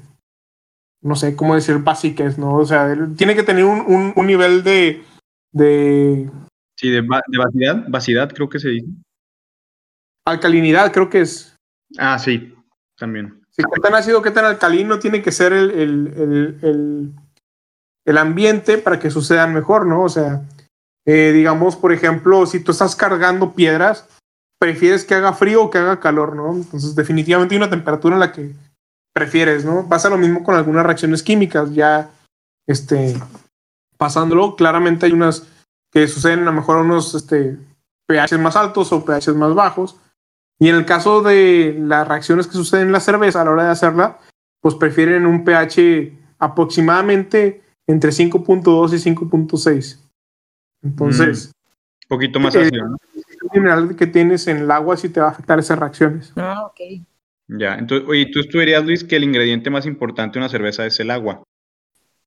no 1.00 1.14
sé 1.14 1.36
cómo 1.36 1.54
decir, 1.54 1.78
básicas, 1.78 2.38
¿no? 2.38 2.54
O 2.54 2.66
sea, 2.66 2.96
tiene 3.16 3.34
que 3.34 3.42
tener 3.42 3.64
un, 3.64 4.12
un, 4.14 4.26
nivel 4.26 4.62
de, 4.62 5.02
de... 5.52 6.30
Sí, 6.76 6.90
de, 6.90 7.02
de 7.02 7.84
vacidad, 7.88 8.32
creo 8.32 8.48
que 8.48 8.58
se 8.58 8.68
dice. 8.68 8.88
Alcalinidad, 10.26 10.92
creo 10.92 11.08
que 11.08 11.22
es. 11.22 11.56
Ah, 11.98 12.18
sí, 12.18 12.54
también. 12.96 13.40
Si 13.50 13.62
qué 13.62 13.80
tan 13.80 13.94
ácido, 13.94 14.22
qué 14.22 14.30
tan 14.30 14.44
alcalino 14.44 14.98
tiene 14.98 15.22
que 15.22 15.32
ser 15.32 15.52
el, 15.52 15.70
el, 15.70 16.58
el, 16.62 17.14
el, 18.04 18.18
ambiente 18.18 18.78
para 18.78 18.98
que 19.00 19.10
sucedan 19.10 19.54
mejor, 19.54 19.86
¿no? 19.86 20.02
O 20.02 20.08
sea, 20.08 20.42
eh, 21.06 21.32
digamos, 21.32 21.74
por 21.74 21.92
ejemplo, 21.92 22.46
si 22.46 22.60
tú 22.60 22.72
estás 22.72 22.94
cargando 22.94 23.54
piedras, 23.54 24.08
prefieres 24.58 25.04
que 25.04 25.14
haga 25.14 25.32
frío 25.32 25.64
o 25.64 25.70
que 25.70 25.78
haga 25.78 26.00
calor, 26.00 26.34
¿no? 26.34 26.52
Entonces, 26.52 26.94
definitivamente 26.94 27.54
hay 27.54 27.58
una 27.58 27.70
temperatura 27.70 28.16
en 28.16 28.20
la 28.20 28.32
que 28.32 28.54
prefieres, 29.12 29.64
¿no? 29.64 29.88
Pasa 29.88 30.10
lo 30.10 30.18
mismo 30.18 30.42
con 30.42 30.54
algunas 30.54 30.84
reacciones 30.84 31.22
químicas, 31.22 31.72
ya, 31.74 32.10
este, 32.66 33.16
pasándolo, 33.96 34.56
claramente 34.56 35.06
hay 35.06 35.12
unas 35.12 35.46
que 35.90 36.06
suceden 36.06 36.40
a 36.40 36.46
lo 36.46 36.52
mejor 36.52 36.78
a 36.78 36.82
unos 36.82 37.14
este, 37.14 37.58
pH 38.06 38.38
más 38.38 38.56
altos 38.56 38.92
o 38.92 39.04
pH 39.04 39.32
más 39.34 39.54
bajos. 39.54 39.96
Y 40.58 40.68
en 40.68 40.74
el 40.74 40.84
caso 40.84 41.22
de 41.22 41.76
las 41.78 42.06
reacciones 42.06 42.46
que 42.46 42.54
suceden 42.54 42.88
en 42.88 42.92
la 42.92 43.00
cerveza 43.00 43.40
a 43.40 43.44
la 43.44 43.52
hora 43.52 43.64
de 43.64 43.70
hacerla, 43.70 44.18
pues 44.60 44.74
prefieren 44.74 45.24
un 45.24 45.44
pH 45.44 46.12
aproximadamente 46.38 47.62
entre 47.86 48.10
5.2 48.10 48.92
y 48.92 49.14
5.6. 49.14 50.00
Entonces. 50.82 51.46
Un 51.46 51.50
mm, 51.50 52.08
poquito 52.08 52.40
más 52.40 52.56
ácido, 52.56 52.88
¿no? 52.88 52.96
Mineral 53.52 53.96
que 53.96 54.06
tienes 54.06 54.46
en 54.48 54.58
el 54.58 54.70
agua 54.70 54.96
si 54.96 55.08
te 55.08 55.20
va 55.20 55.28
a 55.28 55.30
afectar 55.30 55.58
esas 55.58 55.78
reacciones. 55.78 56.32
Ah, 56.36 56.66
ok. 56.66 56.80
Ya, 57.48 57.74
entonces, 57.76 58.06
oye, 58.08 58.26
tú, 58.32 58.42
tú 58.44 58.58
dirías, 58.58 58.84
Luis, 58.84 59.04
que 59.04 59.16
el 59.16 59.24
ingrediente 59.24 59.70
más 59.70 59.86
importante 59.86 60.34
de 60.34 60.44
una 60.44 60.50
cerveza 60.50 60.84
es 60.84 61.00
el 61.00 61.10
agua. 61.10 61.42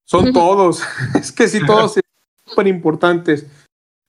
Son 0.03 0.33
todos, 0.33 0.83
es 1.15 1.31
que 1.31 1.47
sí, 1.47 1.65
todos 1.65 1.93
son 1.93 2.03
súper 2.45 2.67
importantes. 2.67 3.45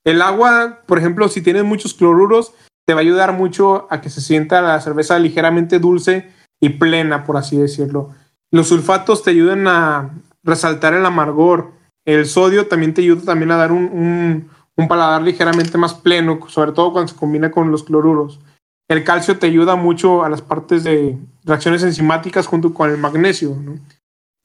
El 0.04 0.22
agua, 0.22 0.80
por 0.86 0.98
ejemplo, 0.98 1.28
si 1.28 1.42
tienes 1.42 1.64
muchos 1.64 1.94
cloruros, 1.94 2.54
te 2.84 2.94
va 2.94 3.00
a 3.00 3.02
ayudar 3.02 3.32
mucho 3.32 3.86
a 3.90 4.00
que 4.00 4.10
se 4.10 4.20
sienta 4.20 4.62
la 4.62 4.80
cerveza 4.80 5.18
ligeramente 5.18 5.78
dulce 5.78 6.30
y 6.60 6.70
plena, 6.70 7.24
por 7.24 7.36
así 7.36 7.56
decirlo. 7.56 8.10
Los 8.50 8.68
sulfatos 8.68 9.22
te 9.22 9.30
ayudan 9.30 9.68
a 9.68 10.10
resaltar 10.42 10.94
el 10.94 11.06
amargor. 11.06 11.72
El 12.04 12.26
sodio 12.26 12.66
también 12.66 12.94
te 12.94 13.02
ayuda 13.02 13.22
también 13.22 13.52
a 13.52 13.56
dar 13.56 13.70
un, 13.70 13.84
un 13.84 14.50
paladar 14.88 15.22
ligeramente 15.22 15.78
más 15.78 15.94
pleno, 15.94 16.38
sobre 16.48 16.72
todo 16.72 16.92
cuando 16.92 17.12
se 17.12 17.18
combina 17.18 17.50
con 17.50 17.70
los 17.70 17.84
cloruros. 17.84 18.40
El 18.88 19.04
calcio 19.04 19.38
te 19.38 19.46
ayuda 19.46 19.76
mucho 19.76 20.24
a 20.24 20.28
las 20.28 20.42
partes 20.42 20.84
de 20.84 21.18
reacciones 21.44 21.82
enzimáticas 21.82 22.46
junto 22.46 22.74
con 22.74 22.90
el 22.90 22.98
magnesio. 22.98 23.56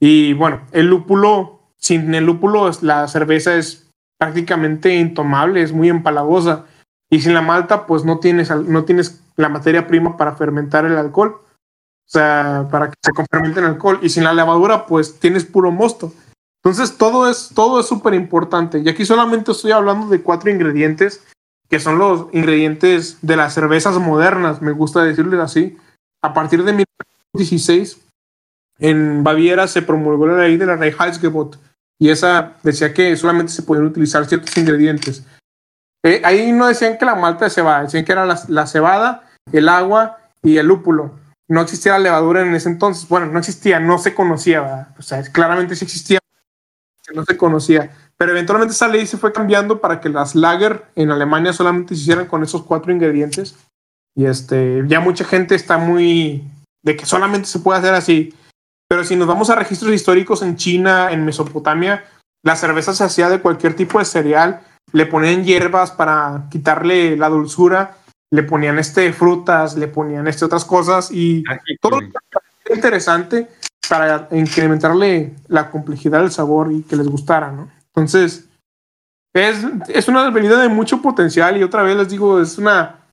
Y 0.00 0.32
bueno, 0.34 0.62
el 0.72 0.86
lúpulo, 0.86 1.60
sin 1.76 2.14
el 2.14 2.24
lúpulo, 2.24 2.70
la 2.82 3.08
cerveza 3.08 3.56
es 3.56 3.90
prácticamente 4.18 4.94
intomable, 4.94 5.62
es 5.62 5.72
muy 5.72 5.88
empalagosa. 5.88 6.66
Y 7.10 7.20
sin 7.20 7.34
la 7.34 7.42
malta, 7.42 7.86
pues 7.86 8.04
no 8.04 8.18
tienes, 8.18 8.50
no 8.50 8.84
tienes 8.84 9.22
la 9.36 9.48
materia 9.48 9.86
prima 9.86 10.16
para 10.16 10.36
fermentar 10.36 10.84
el 10.84 10.96
alcohol. 10.96 11.40
O 11.40 12.10
sea, 12.10 12.68
para 12.70 12.88
que 12.88 12.94
se 13.02 13.12
fermente 13.30 13.60
el 13.60 13.66
alcohol. 13.66 13.98
Y 14.02 14.08
sin 14.08 14.24
la 14.24 14.32
levadura, 14.32 14.86
pues 14.86 15.18
tienes 15.18 15.44
puro 15.44 15.70
mosto. 15.70 16.12
Entonces, 16.62 16.98
todo 16.98 17.28
es 17.28 17.50
todo 17.54 17.80
es 17.80 17.86
súper 17.86 18.14
importante. 18.14 18.78
Y 18.78 18.88
aquí 18.88 19.04
solamente 19.04 19.52
estoy 19.52 19.72
hablando 19.72 20.08
de 20.08 20.22
cuatro 20.22 20.50
ingredientes, 20.50 21.24
que 21.68 21.80
son 21.80 21.98
los 21.98 22.26
ingredientes 22.32 23.18
de 23.22 23.36
las 23.36 23.54
cervezas 23.54 23.98
modernas, 23.98 24.62
me 24.62 24.72
gusta 24.72 25.02
decirles 25.02 25.40
así. 25.40 25.76
A 26.22 26.34
partir 26.34 26.64
de 26.64 26.72
1916, 26.72 28.00
en 28.78 29.22
Baviera 29.22 29.68
se 29.68 29.82
promulgó 29.82 30.26
la 30.26 30.44
ley 30.44 30.56
de 30.56 30.66
la 30.66 30.76
Reinheitsgebot, 30.76 31.58
y 32.00 32.10
esa 32.10 32.54
decía 32.62 32.94
que 32.94 33.16
solamente 33.16 33.52
se 33.52 33.62
podían 33.62 33.86
utilizar 33.86 34.24
ciertos 34.26 34.56
ingredientes. 34.56 35.24
Eh, 36.04 36.22
ahí 36.24 36.52
no 36.52 36.68
decían 36.68 36.96
que 36.96 37.04
la 37.04 37.16
malta 37.16 37.46
de 37.46 37.50
cebada, 37.50 37.82
decían 37.82 38.04
que 38.04 38.12
era 38.12 38.24
la, 38.24 38.66
cebada, 38.66 39.24
el 39.52 39.68
agua 39.68 40.18
y 40.42 40.58
el 40.58 40.66
lúpulo. 40.66 41.18
No 41.48 41.60
existía 41.60 41.92
la 41.92 41.98
levadura 41.98 42.42
en 42.42 42.54
ese 42.54 42.68
entonces. 42.68 43.08
Bueno, 43.08 43.26
no 43.26 43.38
existía, 43.38 43.80
no 43.80 43.98
se 43.98 44.14
conocía. 44.14 44.94
O 44.98 45.02
sea, 45.02 45.22
claramente 45.24 45.74
sí 45.74 45.84
existía, 45.84 46.20
no 47.14 47.24
se 47.24 47.36
conocía. 47.36 47.90
Pero 48.16 48.32
eventualmente 48.32 48.74
esa 48.74 48.88
ley 48.88 49.06
se 49.06 49.16
fue 49.16 49.32
cambiando 49.32 49.80
para 49.80 50.00
que 50.00 50.08
las 50.08 50.34
lager 50.34 50.84
en 50.96 51.10
Alemania 51.10 51.52
solamente 51.52 51.94
se 51.94 52.02
hicieran 52.02 52.26
con 52.26 52.42
esos 52.42 52.62
cuatro 52.64 52.92
ingredientes. 52.92 53.56
Y 54.16 54.26
este, 54.26 54.82
ya 54.86 55.00
mucha 55.00 55.24
gente 55.24 55.54
está 55.54 55.78
muy 55.78 56.44
de 56.82 56.96
que 56.96 57.06
solamente 57.06 57.46
se 57.46 57.60
puede 57.60 57.78
hacer 57.78 57.94
así. 57.94 58.34
Pero 58.88 59.04
si 59.04 59.16
nos 59.16 59.28
vamos 59.28 59.50
a 59.50 59.54
registros 59.54 59.92
históricos 59.92 60.42
en 60.42 60.56
China, 60.56 61.12
en 61.12 61.24
Mesopotamia, 61.24 62.04
la 62.42 62.56
cerveza 62.56 62.94
se 62.94 63.04
hacía 63.04 63.28
de 63.28 63.40
cualquier 63.40 63.74
tipo 63.74 63.98
de 63.98 64.04
cereal, 64.04 64.60
le 64.92 65.06
ponían 65.06 65.44
hierbas 65.44 65.90
para 65.90 66.46
quitarle 66.50 67.16
la 67.16 67.28
dulzura, 67.28 67.98
le 68.30 68.42
ponían 68.42 68.78
este 68.78 69.12
frutas, 69.12 69.76
le 69.76 69.88
ponían 69.88 70.26
este 70.26 70.44
otras 70.44 70.64
cosas 70.64 71.10
y 71.10 71.44
todo 71.80 72.00
interesante 72.74 73.48
para 73.88 74.28
incrementarle 74.32 75.34
la 75.46 75.70
complejidad 75.70 76.20
del 76.20 76.30
sabor 76.30 76.72
y 76.72 76.82
que 76.82 76.96
les 76.96 77.08
gustara, 77.08 77.50
¿no? 77.50 77.70
Entonces, 77.86 78.48
es, 79.34 79.64
es 79.88 80.08
una 80.08 80.30
bebida 80.30 80.60
de 80.60 80.68
mucho 80.68 81.00
potencial 81.00 81.56
y 81.56 81.62
otra 81.62 81.82
vez 81.82 81.96
les 81.96 82.08
digo, 82.08 82.40
es 82.40 82.58
una 82.58 83.06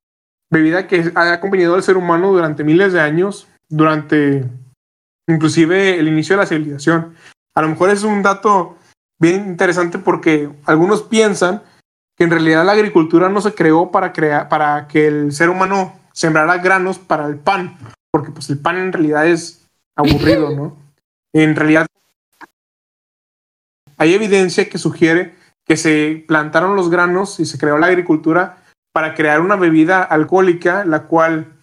bebida 0.51 0.88
que 0.88 1.11
ha 1.15 1.33
acompañado 1.33 1.75
al 1.75 1.83
ser 1.83 1.97
humano 1.97 2.31
durante 2.31 2.63
miles 2.63 2.93
de 2.93 3.01
años, 3.01 3.47
durante 3.69 4.45
inclusive 5.27 5.99
el 5.99 6.07
inicio 6.07 6.35
de 6.35 6.41
la 6.41 6.47
civilización. 6.47 7.15
A 7.55 7.61
lo 7.61 7.69
mejor 7.69 7.89
es 7.89 8.03
un 8.03 8.21
dato 8.21 8.77
bien 9.19 9.47
interesante 9.47 9.97
porque 9.97 10.49
algunos 10.65 11.03
piensan 11.03 11.63
que 12.17 12.23
en 12.23 12.31
realidad 12.31 12.65
la 12.65 12.73
agricultura 12.73 13.29
no 13.29 13.41
se 13.41 13.53
creó 13.53 13.91
para, 13.91 14.13
crear, 14.13 14.49
para 14.49 14.88
que 14.88 15.07
el 15.07 15.31
ser 15.31 15.49
humano 15.49 15.99
sembrara 16.13 16.57
granos 16.57 16.97
para 16.97 17.25
el 17.27 17.38
pan, 17.38 17.77
porque 18.11 18.31
pues 18.31 18.49
el 18.49 18.59
pan 18.59 18.77
en 18.77 18.93
realidad 18.93 19.27
es 19.27 19.64
aburrido, 19.95 20.51
¿no? 20.51 20.77
En 21.34 21.55
realidad 21.55 21.88
hay 23.97 24.13
evidencia 24.13 24.69
que 24.69 24.77
sugiere 24.77 25.36
que 25.65 25.77
se 25.77 26.23
plantaron 26.27 26.75
los 26.75 26.89
granos 26.89 27.39
y 27.39 27.45
se 27.45 27.58
creó 27.58 27.77
la 27.77 27.88
agricultura 27.88 28.58
para 28.93 29.15
crear 29.15 29.41
una 29.41 29.55
bebida 29.55 30.03
alcohólica, 30.03 30.86
la 30.86 31.03
cual 31.03 31.53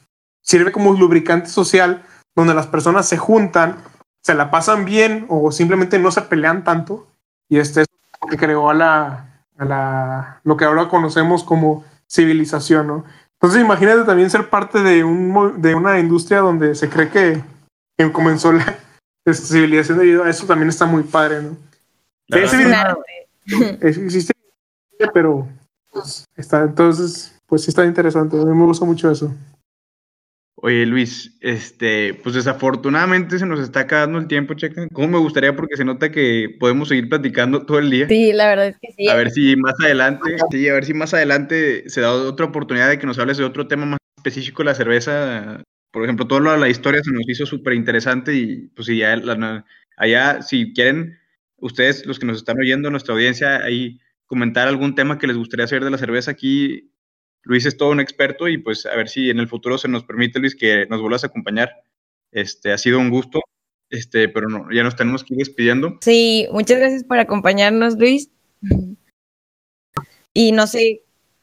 sirve 0.42 0.72
como 0.72 0.92
lubricante 0.92 1.48
social 1.48 2.04
donde 2.34 2.54
las 2.54 2.66
personas 2.66 3.08
se 3.08 3.16
juntan, 3.16 3.76
se 4.22 4.34
la 4.34 4.50
pasan 4.50 4.84
bien 4.84 5.26
o 5.28 5.52
simplemente 5.52 5.98
no 5.98 6.10
se 6.10 6.22
pelean 6.22 6.64
tanto. 6.64 7.06
Y 7.48 7.58
este 7.58 7.82
es 7.82 7.86
lo 8.20 8.28
que 8.28 8.36
creó 8.36 8.70
a 8.70 8.74
la, 8.74 9.44
a 9.56 9.64
la, 9.64 10.40
lo 10.44 10.56
que 10.56 10.64
ahora 10.64 10.88
conocemos 10.88 11.44
como 11.44 11.84
civilización, 12.08 12.86
¿no? 12.86 13.04
Entonces 13.34 13.62
imagínate 13.62 14.04
también 14.04 14.30
ser 14.30 14.48
parte 14.50 14.82
de, 14.82 15.02
un, 15.02 15.60
de 15.60 15.74
una 15.74 15.98
industria 15.98 16.40
donde 16.40 16.74
se 16.74 16.88
cree 16.88 17.08
que, 17.08 17.42
comenzó 18.10 18.52
la 18.52 18.78
civilización 19.32 19.98
debido 19.98 20.24
a 20.24 20.30
eso 20.30 20.46
también 20.46 20.68
está 20.68 20.86
muy 20.86 21.02
padre, 21.02 21.42
¿no? 21.42 21.56
existe, 23.80 24.32
pero 25.12 25.48
pues, 25.90 26.24
está, 26.36 26.62
entonces, 26.62 27.38
pues 27.46 27.62
sí 27.62 27.70
está 27.70 27.84
interesante. 27.84 28.36
A 28.40 28.44
mí 28.44 28.54
me 28.54 28.64
gusta 28.64 28.84
mucho 28.84 29.10
eso. 29.10 29.32
Oye, 30.64 30.86
Luis, 30.86 31.36
este, 31.40 32.14
pues 32.14 32.36
desafortunadamente 32.36 33.36
se 33.36 33.46
nos 33.46 33.58
está 33.58 33.80
acabando 33.80 34.18
el 34.18 34.28
tiempo, 34.28 34.54
checa. 34.54 34.86
¿Cómo 34.92 35.08
me 35.08 35.18
gustaría? 35.18 35.56
Porque 35.56 35.76
se 35.76 35.84
nota 35.84 36.12
que 36.12 36.54
podemos 36.60 36.88
seguir 36.88 37.08
platicando 37.08 37.66
todo 37.66 37.80
el 37.80 37.90
día. 37.90 38.06
Sí, 38.06 38.32
la 38.32 38.46
verdad 38.46 38.68
es 38.68 38.76
que 38.80 38.92
sí. 38.92 39.08
A 39.08 39.14
ver 39.16 39.32
si 39.32 39.56
más 39.56 39.74
adelante, 39.80 40.36
sí, 40.52 40.68
a 40.68 40.74
ver 40.74 40.84
si 40.84 40.94
más 40.94 41.12
adelante 41.14 41.90
se 41.90 42.00
da 42.00 42.12
otra 42.12 42.46
oportunidad 42.46 42.88
de 42.88 43.00
que 43.00 43.08
nos 43.08 43.18
hables 43.18 43.38
de 43.38 43.44
otro 43.44 43.66
tema 43.66 43.86
más 43.86 43.98
específico 44.16 44.62
de 44.62 44.66
la 44.66 44.74
cerveza. 44.76 45.64
Por 45.92 46.04
ejemplo, 46.04 46.26
toda 46.26 46.56
la 46.56 46.68
historia 46.68 47.02
se 47.02 47.12
nos 47.12 47.28
hizo 47.28 47.46
súper 47.46 47.74
interesante 47.74 48.34
y 48.34 48.68
pues 48.68 48.86
si 48.86 48.98
ya 48.98 49.14
allá, 49.96 50.42
si 50.42 50.72
quieren, 50.72 51.18
ustedes, 51.58 52.06
los 52.06 52.18
que 52.18 52.26
nos 52.26 52.38
están 52.38 52.58
oyendo, 52.58 52.90
nuestra 52.90 53.14
audiencia, 53.14 53.62
ahí 53.62 54.00
comentar 54.26 54.66
algún 54.66 54.94
tema 54.94 55.18
que 55.18 55.26
les 55.26 55.36
gustaría 55.36 55.66
saber 55.66 55.84
de 55.84 55.90
la 55.90 55.98
cerveza 55.98 56.30
aquí, 56.30 56.90
Luis 57.44 57.66
es 57.66 57.76
todo 57.76 57.90
un 57.90 58.00
experto 58.00 58.48
y 58.48 58.58
pues 58.58 58.86
a 58.86 58.96
ver 58.96 59.08
si 59.08 59.28
en 59.28 59.38
el 59.38 59.48
futuro 59.48 59.76
se 59.76 59.88
nos 59.88 60.04
permite, 60.04 60.38
Luis, 60.38 60.54
que 60.54 60.86
nos 60.88 61.00
vuelvas 61.00 61.24
a 61.24 61.26
acompañar. 61.26 61.82
Este, 62.30 62.72
ha 62.72 62.78
sido 62.78 62.98
un 62.98 63.10
gusto, 63.10 63.40
este, 63.90 64.28
pero 64.28 64.48
no, 64.48 64.72
ya 64.72 64.82
nos 64.82 64.96
tenemos 64.96 65.24
que 65.24 65.34
ir 65.34 65.38
despidiendo. 65.38 65.98
Sí, 66.00 66.46
muchas 66.52 66.78
gracias 66.78 67.04
por 67.04 67.18
acompañarnos, 67.18 67.98
Luis. 67.98 68.30
Y 70.32 70.52
no 70.52 70.66
sé 70.66 71.02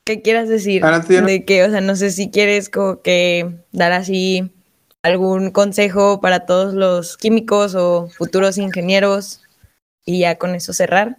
qué 0.10 0.24
quieras 0.24 0.50
decir 0.50 0.84
de 0.84 1.46
que, 1.46 1.64
o 1.64 1.70
sea, 1.70 1.82
no 1.82 1.96
sé 1.96 2.10
si 2.10 2.32
quieres 2.32 2.68
como 2.68 3.04
que 3.04 3.64
dar 3.72 3.92
así 3.92 4.52
algún 5.04 5.52
consejo 5.52 6.20
para 6.20 6.48
todos 6.48 6.74
los 6.74 7.16
químicos 7.16 7.76
o 7.76 8.10
futuros 8.10 8.58
ingenieros 8.58 9.44
y 10.04 10.22
ya 10.22 10.40
con 10.40 10.56
eso 10.56 10.74
cerrar. 10.74 11.18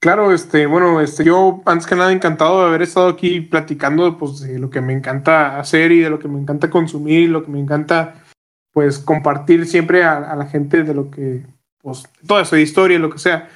Claro, 0.00 0.32
este, 0.32 0.66
bueno, 0.66 1.00
este, 1.00 1.22
yo 1.22 1.62
antes 1.66 1.86
que 1.86 1.94
nada 1.94 2.10
encantado 2.10 2.62
de 2.62 2.66
haber 2.66 2.82
estado 2.82 3.06
aquí 3.06 3.40
platicando 3.42 4.18
pues, 4.18 4.40
de 4.40 4.58
lo 4.58 4.70
que 4.70 4.80
me 4.80 4.92
encanta 4.92 5.60
hacer 5.60 5.92
y 5.92 6.00
de 6.00 6.10
lo 6.10 6.18
que 6.18 6.26
me 6.26 6.40
encanta 6.40 6.68
consumir, 6.68 7.30
lo 7.30 7.44
que 7.44 7.52
me 7.52 7.60
encanta 7.60 8.24
pues 8.72 8.98
compartir 8.98 9.66
siempre 9.66 10.02
a, 10.02 10.34
la 10.34 10.46
gente 10.46 10.82
de 10.82 10.94
lo 10.94 11.12
que, 11.12 11.46
pues, 11.80 12.02
toda 12.26 12.42
esa 12.42 12.58
historia, 12.58 12.98
lo 12.98 13.10
que 13.10 13.20
sea. 13.20 13.48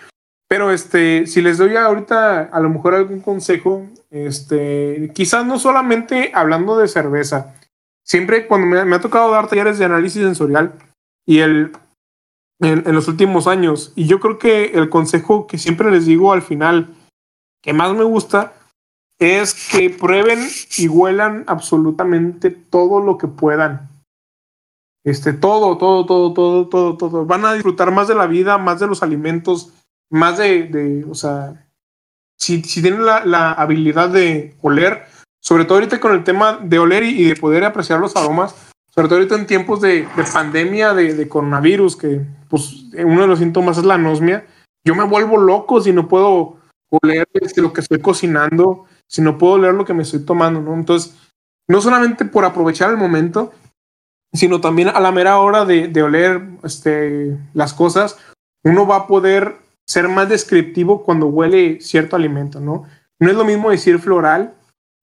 Pero 0.48 0.70
este, 0.70 1.26
si 1.26 1.42
les 1.42 1.58
doy 1.58 1.76
ahorita 1.76 2.42
a 2.42 2.60
lo 2.60 2.68
mejor 2.68 2.94
algún 2.94 3.20
consejo, 3.20 3.86
este, 4.10 5.10
quizás 5.14 5.46
no 5.46 5.58
solamente 5.58 6.30
hablando 6.34 6.76
de 6.78 6.88
cerveza, 6.88 7.54
siempre 8.04 8.46
cuando 8.46 8.84
me, 8.84 8.94
ha 8.94 9.00
tocado 9.00 9.30
dar 9.30 9.48
talleres 9.48 9.78
de 9.78 9.86
análisis 9.86 10.22
sensorial 10.22 10.74
y 11.26 11.38
el 11.40 11.72
en, 12.60 12.94
los 12.94 13.08
últimos 13.08 13.46
años. 13.46 13.92
Y 13.94 14.06
yo 14.06 14.20
creo 14.20 14.38
que 14.38 14.66
el 14.66 14.88
consejo 14.88 15.46
que 15.46 15.58
siempre 15.58 15.90
les 15.90 16.06
digo 16.06 16.32
al 16.32 16.42
final, 16.42 16.94
que 17.62 17.72
más 17.72 17.94
me 17.94 18.04
gusta, 18.04 18.54
es 19.18 19.68
que 19.70 19.90
prueben 19.90 20.40
y 20.76 20.88
huelan 20.88 21.44
absolutamente 21.46 22.50
todo 22.50 23.00
lo 23.00 23.18
que 23.18 23.28
puedan. 23.28 23.88
Este, 25.04 25.32
todo, 25.32 25.76
todo, 25.76 26.06
todo, 26.06 26.32
todo, 26.32 26.68
todo, 26.68 26.96
todo. 26.96 27.26
Van 27.26 27.44
a 27.44 27.52
disfrutar 27.52 27.90
más 27.90 28.08
de 28.08 28.14
la 28.14 28.26
vida, 28.26 28.58
más 28.58 28.80
de 28.80 28.86
los 28.86 29.02
alimentos, 29.02 29.72
más 30.14 30.38
de, 30.38 30.64
de 30.64 31.04
o 31.10 31.14
sea, 31.14 31.68
si, 32.38 32.62
si 32.62 32.82
tienen 32.82 33.04
la, 33.04 33.24
la, 33.24 33.52
habilidad 33.52 34.10
de 34.10 34.56
oler, 34.62 35.04
sobre 35.40 35.64
todo 35.64 35.74
ahorita 35.74 36.00
con 36.00 36.12
el 36.12 36.24
tema 36.24 36.58
de 36.62 36.78
oler 36.78 37.02
y 37.02 37.24
de 37.24 37.36
poder 37.36 37.64
apreciar 37.64 37.98
los 37.98 38.14
aromas, 38.16 38.54
sobre 38.94 39.08
todo 39.08 39.18
ahorita 39.18 39.34
en 39.34 39.46
tiempos 39.46 39.80
de, 39.80 40.06
pandemia, 40.32 40.94
de, 40.94 41.28
coronavirus, 41.28 41.96
que 41.96 42.20
pues 42.48 42.84
uno 42.96 43.22
de 43.22 43.26
los 43.26 43.40
síntomas 43.40 43.76
es 43.76 43.84
la 43.84 43.94
anosmia, 43.94 44.46
yo 44.84 44.94
me 44.94 45.02
vuelvo 45.02 45.36
loco 45.36 45.80
si 45.80 45.92
no 45.92 46.06
puedo 46.06 46.58
oler 47.02 47.26
este, 47.34 47.60
lo 47.60 47.72
que 47.72 47.80
estoy 47.80 47.98
cocinando, 47.98 48.84
si 49.08 49.20
no 49.20 49.36
puedo 49.36 49.54
oler 49.54 49.74
lo 49.74 49.84
que 49.84 49.94
me 49.94 50.04
estoy 50.04 50.24
tomando, 50.24 50.60
¿no? 50.60 50.74
Entonces, 50.74 51.16
no 51.68 51.80
solamente 51.80 52.24
por 52.24 52.44
aprovechar 52.44 52.90
el 52.90 52.96
momento, 52.96 53.52
sino 54.32 54.60
también 54.60 54.88
a 54.88 55.00
la 55.00 55.10
mera 55.10 55.38
hora 55.38 55.64
de, 55.64 55.88
de 55.88 56.02
oler 56.02 56.40
este, 56.62 57.36
las 57.52 57.74
cosas, 57.74 58.16
uno 58.62 58.86
va 58.86 58.96
a 58.96 59.06
poder 59.08 59.63
ser 59.94 60.08
más 60.08 60.28
descriptivo 60.28 61.04
cuando 61.04 61.28
huele 61.28 61.80
cierto 61.80 62.16
alimento, 62.16 62.58
¿no? 62.58 62.84
No 63.20 63.30
es 63.30 63.36
lo 63.36 63.44
mismo 63.44 63.70
decir 63.70 64.00
floral 64.00 64.54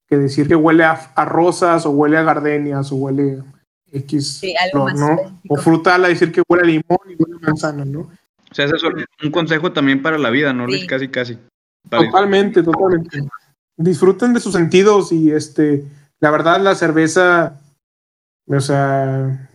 que 0.05 0.17
decir 0.17 0.49
que 0.49 0.55
huele 0.55 0.83
a, 0.83 1.13
a 1.15 1.23
rosas 1.23 1.85
o 1.85 1.91
huele 1.91 2.17
a 2.17 2.23
gardenias 2.23 2.91
o 2.91 2.97
huele 2.97 3.41
X 3.89 4.41
¿no? 4.73 5.39
O 5.47 5.55
frutal 5.55 6.03
a 6.03 6.09
decir 6.09 6.33
que 6.33 6.43
huele 6.47 6.63
a 6.63 6.67
limón 6.67 6.99
y 7.07 7.15
huele 7.17 7.37
a 7.41 7.45
manzana, 7.47 7.85
¿no? 7.85 8.01
O 8.01 8.53
sea, 8.53 8.65
es 8.65 8.83
un 8.83 9.31
consejo 9.31 9.71
también 9.71 10.01
para 10.01 10.17
la 10.17 10.29
vida, 10.29 10.51
¿no, 10.51 10.65
Luis? 10.65 10.85
Casi, 10.85 11.07
casi. 11.07 11.37
Totalmente, 11.89 12.61
totalmente. 12.61 13.21
Disfruten 13.77 14.33
de 14.33 14.41
sus 14.41 14.51
sentidos 14.51 15.13
y 15.13 15.31
este, 15.31 15.85
la 16.19 16.31
verdad, 16.31 16.59
la 16.59 16.75
cerveza, 16.75 17.61
o 18.45 18.59
sea, 18.59 19.49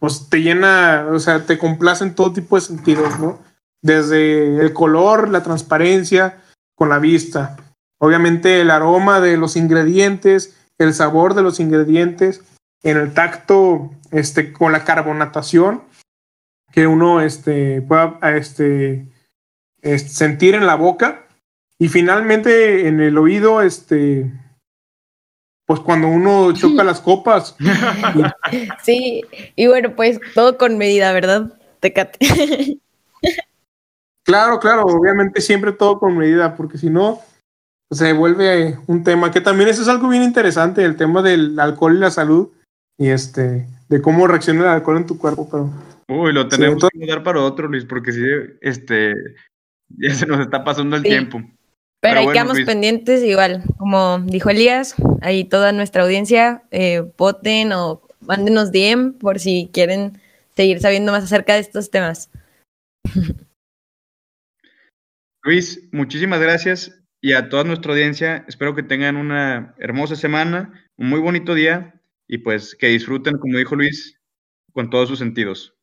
pues 0.00 0.28
te 0.28 0.42
llena, 0.42 1.06
o 1.12 1.20
sea, 1.20 1.46
te 1.46 1.58
complace 1.58 2.02
en 2.02 2.16
todo 2.16 2.32
tipo 2.32 2.56
de 2.56 2.62
sentidos, 2.62 3.20
¿no? 3.20 3.38
Desde 3.84 4.62
el 4.62 4.72
color, 4.72 5.28
la 5.28 5.42
transparencia, 5.42 6.42
con 6.74 6.88
la 6.88 6.98
vista. 6.98 7.56
Obviamente 8.00 8.62
el 8.62 8.70
aroma 8.70 9.20
de 9.20 9.36
los 9.36 9.56
ingredientes, 9.56 10.56
el 10.78 10.94
sabor 10.94 11.34
de 11.34 11.42
los 11.42 11.60
ingredientes, 11.60 12.42
en 12.82 12.96
el 12.96 13.12
tacto, 13.12 13.90
este, 14.10 14.54
con 14.54 14.72
la 14.72 14.84
carbonatación, 14.84 15.82
que 16.72 16.86
uno 16.86 17.20
este, 17.20 17.82
pueda 17.82 18.18
este, 18.34 19.06
sentir 19.82 20.54
en 20.54 20.66
la 20.66 20.76
boca. 20.76 21.26
Y 21.78 21.88
finalmente 21.88 22.88
en 22.88 23.00
el 23.00 23.18
oído, 23.18 23.60
este, 23.60 24.32
pues 25.66 25.80
cuando 25.80 26.08
uno 26.08 26.52
choca 26.52 26.84
las 26.84 27.02
copas. 27.02 27.54
Sí, 28.82 29.22
y 29.56 29.66
bueno, 29.66 29.94
pues 29.94 30.20
todo 30.34 30.56
con 30.56 30.78
medida, 30.78 31.12
¿verdad? 31.12 31.52
Tecate. 31.80 32.18
Claro, 34.24 34.58
claro, 34.58 34.82
obviamente 34.84 35.40
siempre 35.40 35.72
todo 35.72 35.98
con 35.98 36.16
medida, 36.16 36.56
porque 36.56 36.78
si 36.78 36.88
no, 36.88 37.20
se 37.90 38.12
vuelve 38.12 38.78
un 38.86 39.04
tema 39.04 39.30
que 39.30 39.40
también 39.40 39.68
eso 39.68 39.82
es 39.82 39.88
algo 39.88 40.08
bien 40.08 40.22
interesante, 40.22 40.84
el 40.84 40.96
tema 40.96 41.22
del 41.22 41.58
alcohol 41.60 41.94
y 41.94 42.00
la 42.00 42.10
salud, 42.10 42.48
y 42.98 43.08
este, 43.08 43.66
de 43.88 44.02
cómo 44.02 44.26
reacciona 44.26 44.62
el 44.62 44.68
alcohol 44.68 44.96
en 44.96 45.06
tu 45.06 45.18
cuerpo, 45.18 45.48
pero... 45.50 45.70
Uy, 46.08 46.32
lo 46.32 46.48
tenemos 46.48 46.82
que 46.90 47.06
dar 47.06 47.22
para 47.22 47.40
otro, 47.40 47.68
Luis, 47.68 47.84
porque 47.84 48.12
si 48.12 48.22
este, 48.60 49.14
ya 49.98 50.14
se 50.14 50.26
nos 50.26 50.40
está 50.40 50.64
pasando 50.64 50.96
el 50.96 51.02
tiempo. 51.02 51.42
Pero, 52.00 52.20
ahí 52.20 52.26
quedamos 52.28 52.60
pendientes 52.62 53.22
igual, 53.22 53.62
como 53.78 54.18
dijo 54.20 54.50
Elías, 54.50 54.94
ahí 55.22 55.44
toda 55.44 55.72
nuestra 55.72 56.02
audiencia, 56.02 56.62
eh, 56.70 57.02
voten 57.16 57.72
o 57.72 58.02
mándenos 58.20 58.72
DM 58.72 59.14
por 59.14 59.38
si 59.38 59.70
quieren 59.72 60.20
seguir 60.54 60.80
sabiendo 60.80 61.12
más 61.12 61.24
acerca 61.24 61.54
de 61.54 61.60
estos 61.60 61.90
temas. 61.90 62.30
Luis, 65.44 65.88
muchísimas 65.92 66.40
gracias 66.40 66.90
y 67.20 67.34
a 67.34 67.50
toda 67.50 67.64
nuestra 67.64 67.92
audiencia, 67.92 68.44
espero 68.48 68.74
que 68.74 68.82
tengan 68.82 69.16
una 69.16 69.74
hermosa 69.78 70.16
semana, 70.16 70.72
un 70.96 71.10
muy 71.10 71.20
bonito 71.20 71.54
día 71.54 72.00
y 72.26 72.38
pues 72.38 72.74
que 72.74 72.88
disfruten, 72.88 73.36
como 73.36 73.58
dijo 73.58 73.76
Luis, 73.76 74.18
con 74.72 74.88
todos 74.88 75.10
sus 75.10 75.18
sentidos. 75.18 75.74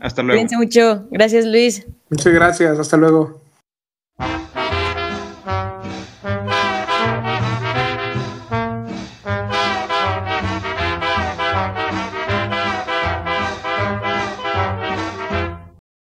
Hasta 0.00 0.22
luego. 0.22 0.40
Cuídense 0.40 0.56
mucho. 0.56 1.08
Gracias, 1.12 1.46
Luis. 1.46 1.86
Muchas 2.10 2.32
gracias. 2.32 2.78
Hasta 2.78 2.96
luego. 2.96 3.40